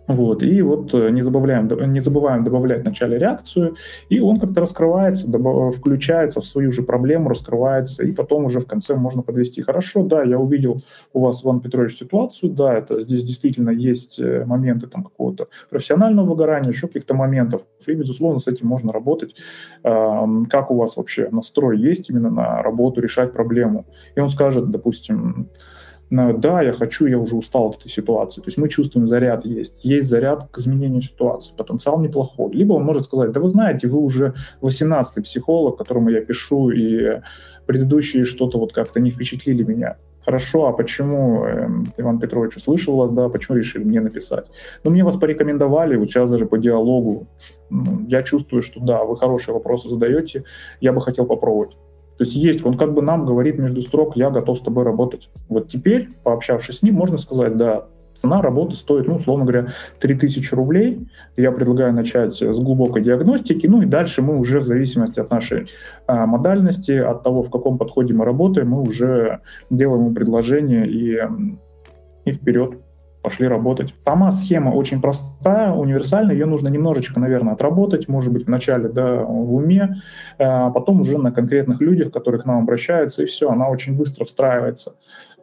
Вот, 0.08 0.42
и 0.42 0.62
вот 0.62 0.94
э, 0.94 1.10
не 1.10 1.22
забываем, 1.22 1.68
не 1.92 2.00
забываем 2.00 2.44
добавлять 2.46 2.84
в 2.84 2.86
начале 2.86 3.18
реакцию, 3.18 3.76
и 4.08 4.22
он 4.22 4.40
как-то 4.40 4.62
раскрывается, 4.62 5.28
включается 5.78 6.40
в 6.40 6.46
свою 6.46 6.72
же 6.72 6.82
проблему, 6.82 7.30
раскрывается, 7.30 8.04
и 8.04 8.14
потом 8.14 8.46
уже 8.46 8.62
в 8.62 8.66
конце 8.66 8.96
можно 8.96 9.22
подвести. 9.22 9.62
Хорошо, 9.62 10.04
да, 10.04 10.24
я 10.24 10.40
увидел 10.40 10.82
у 11.12 11.20
вас, 11.20 11.44
Иван 11.44 11.60
Петрович, 11.60 11.98
ситуацию, 11.98 12.52
да, 12.52 12.74
это 12.74 13.02
здесь 13.02 13.24
действительно 13.24 13.70
есть 13.70 14.18
э, 14.20 14.46
моменты 14.46 14.88
там 14.88 15.04
какого-то 15.04 15.48
профессионального 15.70 16.26
выгорания, 16.26 16.70
еще 16.70 16.88
каких-то 16.88 17.14
моментов, 17.14 17.64
и, 17.86 17.94
безусловно, 17.94 18.40
с 18.40 18.48
этим 18.48 18.68
можно 18.68 18.92
работать. 18.92 19.36
Как 19.82 20.72
у 20.72 20.76
вас 20.76 20.98
вообще 20.98 21.30
настрой 21.32 21.80
есть 21.80 22.10
именно 22.10 22.30
на 22.30 22.62
работу, 22.62 23.00
решать 23.00 23.32
проблему? 23.32 23.86
И 24.16 24.20
он 24.20 24.30
скажет, 24.30 24.70
допустим, 24.70 25.50
да, 26.10 26.62
я 26.62 26.74
хочу, 26.74 27.06
я 27.06 27.18
уже 27.20 27.36
устал 27.36 27.70
от 27.70 27.80
этой 27.80 27.90
ситуации. 27.90 28.42
То 28.42 28.48
есть 28.48 28.58
мы 28.58 28.70
чувствуем, 28.70 29.08
заряд 29.08 29.46
есть. 29.46 29.84
Есть 29.84 30.08
заряд 30.08 30.48
к 30.52 30.60
изменению 30.60 31.02
ситуации, 31.02 31.54
потенциал 31.56 32.00
неплохой. 32.00 32.54
Либо 32.54 32.74
он 32.74 32.84
может 32.84 33.06
сказать, 33.06 33.32
да 33.32 33.40
вы 33.40 33.50
знаете, 33.50 33.88
вы 33.88 34.00
уже 34.00 34.34
18-й 34.62 35.22
психолог, 35.24 35.78
которому 35.78 36.10
я 36.10 36.22
пишу, 36.22 36.70
и 36.70 37.22
предыдущие 37.66 38.26
что-то 38.26 38.58
вот 38.58 38.74
как-то 38.74 39.00
не 39.00 39.12
впечатлили 39.12 39.64
меня. 39.64 39.98
Хорошо, 40.24 40.68
а 40.68 40.74
почему, 40.74 41.46
э, 41.46 41.70
Иван 41.98 42.20
Петрович, 42.20 42.58
услышал 42.58 42.98
вас, 42.98 43.12
да, 43.12 43.30
почему 43.30 43.58
решили 43.58 43.86
мне 43.86 44.02
написать? 44.02 44.46
Ну, 44.84 44.92
мне 44.92 45.06
вас 45.06 45.16
порекомендовали, 45.16 45.96
вот 45.96 46.10
сейчас 46.10 46.30
даже 46.30 46.46
по 46.46 46.58
диалогу, 46.58 47.28
я 48.10 48.24
чувствую, 48.24 48.62
что 48.62 48.82
да, 48.82 49.06
вы 49.06 49.16
хорошие 49.16 49.54
вопросы 49.54 49.88
задаете, 49.88 50.44
я 50.82 50.92
бы 50.92 51.02
хотел 51.02 51.26
попробовать. 51.26 51.78
То 52.18 52.24
есть 52.24 52.36
есть, 52.36 52.66
он 52.66 52.78
как 52.78 52.94
бы 52.94 53.02
нам 53.02 53.26
говорит 53.26 53.60
между 53.60 53.82
строк, 53.82 54.18
я 54.18 54.30
готов 54.30 54.60
с 54.60 54.62
тобой 54.62 54.84
работать. 54.84 55.30
Вот 55.50 55.70
теперь, 55.70 56.10
пообщавшись 56.24 56.80
с 56.80 56.82
ним, 56.82 56.96
можно 56.96 57.18
сказать, 57.18 57.58
да, 57.58 57.86
цена 58.20 58.42
работы 58.42 58.76
стоит, 58.76 59.08
ну, 59.08 59.16
условно 59.16 59.46
говоря, 59.46 59.68
3000 60.00 60.54
рублей. 60.56 61.08
Я 61.36 61.52
предлагаю 61.52 61.94
начать 61.94 62.42
с 62.42 62.60
глубокой 62.60 63.04
диагностики, 63.04 63.68
ну 63.68 63.82
и 63.82 63.86
дальше 63.86 64.22
мы 64.22 64.38
уже 64.38 64.60
в 64.60 64.66
зависимости 64.66 65.20
от 65.20 65.30
нашей 65.30 65.68
а, 66.08 66.26
модальности, 66.26 66.92
от 66.92 67.24
того, 67.24 67.44
в 67.44 67.52
каком 67.52 67.78
подходе 67.78 68.14
мы 68.14 68.26
работаем, 68.26 68.70
мы 68.70 68.82
уже 68.82 69.42
делаем 69.70 70.06
ему 70.06 70.16
предложение 70.16 70.88
и, 70.88 71.20
и 72.26 72.32
вперед 72.32 72.80
пошли 73.22 73.48
работать. 73.48 73.94
Сама 74.06 74.32
схема 74.32 74.70
очень 74.70 75.02
простая, 75.02 75.72
универсальная, 75.72 76.34
ее 76.34 76.46
нужно 76.46 76.68
немножечко, 76.70 77.20
наверное, 77.20 77.54
отработать, 77.54 78.08
может 78.08 78.32
быть, 78.32 78.48
вначале 78.48 78.90
да, 78.90 79.24
в 79.24 79.54
уме, 79.56 80.02
а 80.40 80.70
потом 80.70 81.02
уже 81.02 81.18
на 81.18 81.32
конкретных 81.32 81.82
людях, 81.82 82.12
которые 82.12 82.42
к 82.42 82.46
нам 82.46 82.64
обращаются, 82.64 83.24
и 83.24 83.26
все, 83.26 83.50
она 83.50 83.70
очень 83.70 83.98
быстро 83.98 84.26
встраивается. 84.26 84.96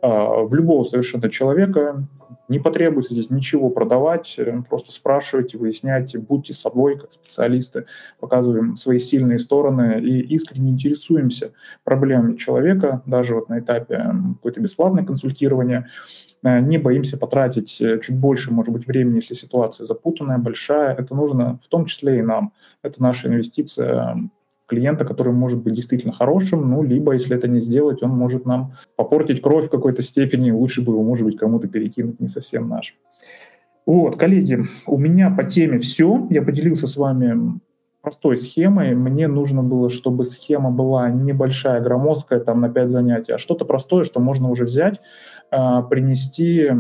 А, 0.05 0.43
в 0.43 0.55
любого 0.55 0.85
совершенно 0.85 1.31
человека 1.31 2.07
не 2.49 2.59
потребуется 2.59 3.15
здесь 3.15 3.31
ничего 3.31 3.71
продавать, 3.71 4.35
э, 4.37 4.63
просто 4.69 4.93
спрашивайте, 4.93 5.57
выясняйте, 5.57 6.19
будьте 6.19 6.53
собой 6.53 6.99
как 6.99 7.11
специалисты, 7.11 7.87
показываем 8.21 8.77
свои 8.77 8.99
сильные 8.99 9.39
стороны 9.39 10.03
и 10.03 10.21
искренне 10.35 10.73
интересуемся 10.73 11.53
проблемами 11.85 12.37
человека, 12.37 13.01
даже 13.07 13.35
вот 13.35 13.49
на 13.49 13.61
этапе 13.61 14.13
какой-то 14.35 14.61
бесплатное 14.61 15.07
консультирование, 15.07 15.89
э, 16.43 16.61
не 16.61 16.77
боимся 16.77 17.17
потратить 17.17 17.81
э, 17.81 17.99
чуть 18.01 18.19
больше, 18.19 18.53
может 18.53 18.75
быть, 18.75 18.87
времени, 18.87 19.17
если 19.17 19.33
ситуация 19.33 19.87
запутанная, 19.87 20.37
большая. 20.37 20.95
Это 20.95 21.15
нужно 21.15 21.59
в 21.65 21.69
том 21.69 21.87
числе 21.87 22.19
и 22.19 22.23
нам. 22.23 22.53
Это 22.83 23.03
наша 23.03 23.29
инвестиция 23.29 24.19
клиента, 24.67 25.05
который 25.05 25.33
может 25.33 25.63
быть 25.63 25.75
действительно 25.75 26.13
хорошим, 26.13 26.71
ну, 26.71 26.83
либо, 26.83 27.13
если 27.13 27.37
это 27.37 27.49
не 27.49 27.61
сделать, 27.61 28.03
он 28.03 28.11
может 28.11 28.47
нам 28.47 28.75
попортить 28.97 29.43
кровь 29.43 29.67
в 29.67 29.71
какой-то 29.71 30.03
степени, 30.03 30.51
лучше 30.51 30.83
бы 30.83 30.93
его, 30.93 31.03
может 31.03 31.25
быть, 31.25 31.37
кому-то 31.37 31.69
перекинуть 31.69 32.21
не 32.21 32.29
совсем 32.29 32.69
наш. 32.69 32.97
Вот, 33.87 34.17
коллеги, 34.17 34.65
у 34.87 34.97
меня 34.97 35.31
по 35.31 35.45
теме 35.45 35.79
все. 35.79 36.27
Я 36.31 36.41
поделился 36.41 36.87
с 36.87 36.97
вами 36.97 37.61
простой 38.01 38.37
схемой. 38.37 38.95
Мне 38.95 39.29
нужно 39.29 39.63
было, 39.63 39.91
чтобы 39.91 40.25
схема 40.25 40.71
была 40.71 41.11
небольшая, 41.11 41.81
громоздкая, 41.81 42.41
там 42.41 42.61
на 42.61 42.71
5 42.71 42.91
занятий, 42.91 43.33
а 43.33 43.39
что-то 43.39 43.65
простое, 43.65 44.05
что 44.05 44.21
можно 44.21 44.51
уже 44.51 44.65
взять, 44.65 45.01
а, 45.51 45.83
принести, 45.83 46.71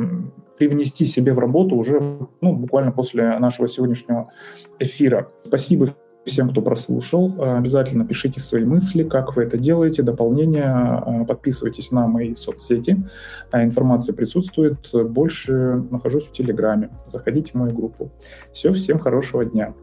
привнести 0.58 1.06
себе 1.06 1.32
в 1.32 1.38
работу 1.38 1.76
уже 1.76 2.00
ну, 2.40 2.54
буквально 2.54 2.92
после 2.92 3.38
нашего 3.38 3.68
сегодняшнего 3.68 4.30
эфира. 4.78 5.28
Спасибо 5.46 5.88
всем, 6.26 6.50
кто 6.50 6.62
прослушал. 6.62 7.34
Э, 7.38 7.56
обязательно 7.58 8.06
пишите 8.06 8.40
свои 8.40 8.64
мысли, 8.64 9.02
как 9.04 9.36
вы 9.36 9.42
это 9.44 9.58
делаете, 9.58 10.02
дополнения, 10.02 11.02
э, 11.06 11.24
подписывайтесь 11.26 11.90
на 11.90 12.06
мои 12.06 12.34
соцсети. 12.34 13.04
Э, 13.52 13.62
информация 13.62 14.14
присутствует. 14.14 14.90
Больше 14.92 15.84
нахожусь 15.90 16.24
в 16.24 16.32
Телеграме. 16.32 16.90
Заходите 17.06 17.52
в 17.52 17.54
мою 17.54 17.74
группу. 17.74 18.10
Все, 18.52 18.72
всем 18.72 18.98
хорошего 18.98 19.44
дня. 19.44 19.74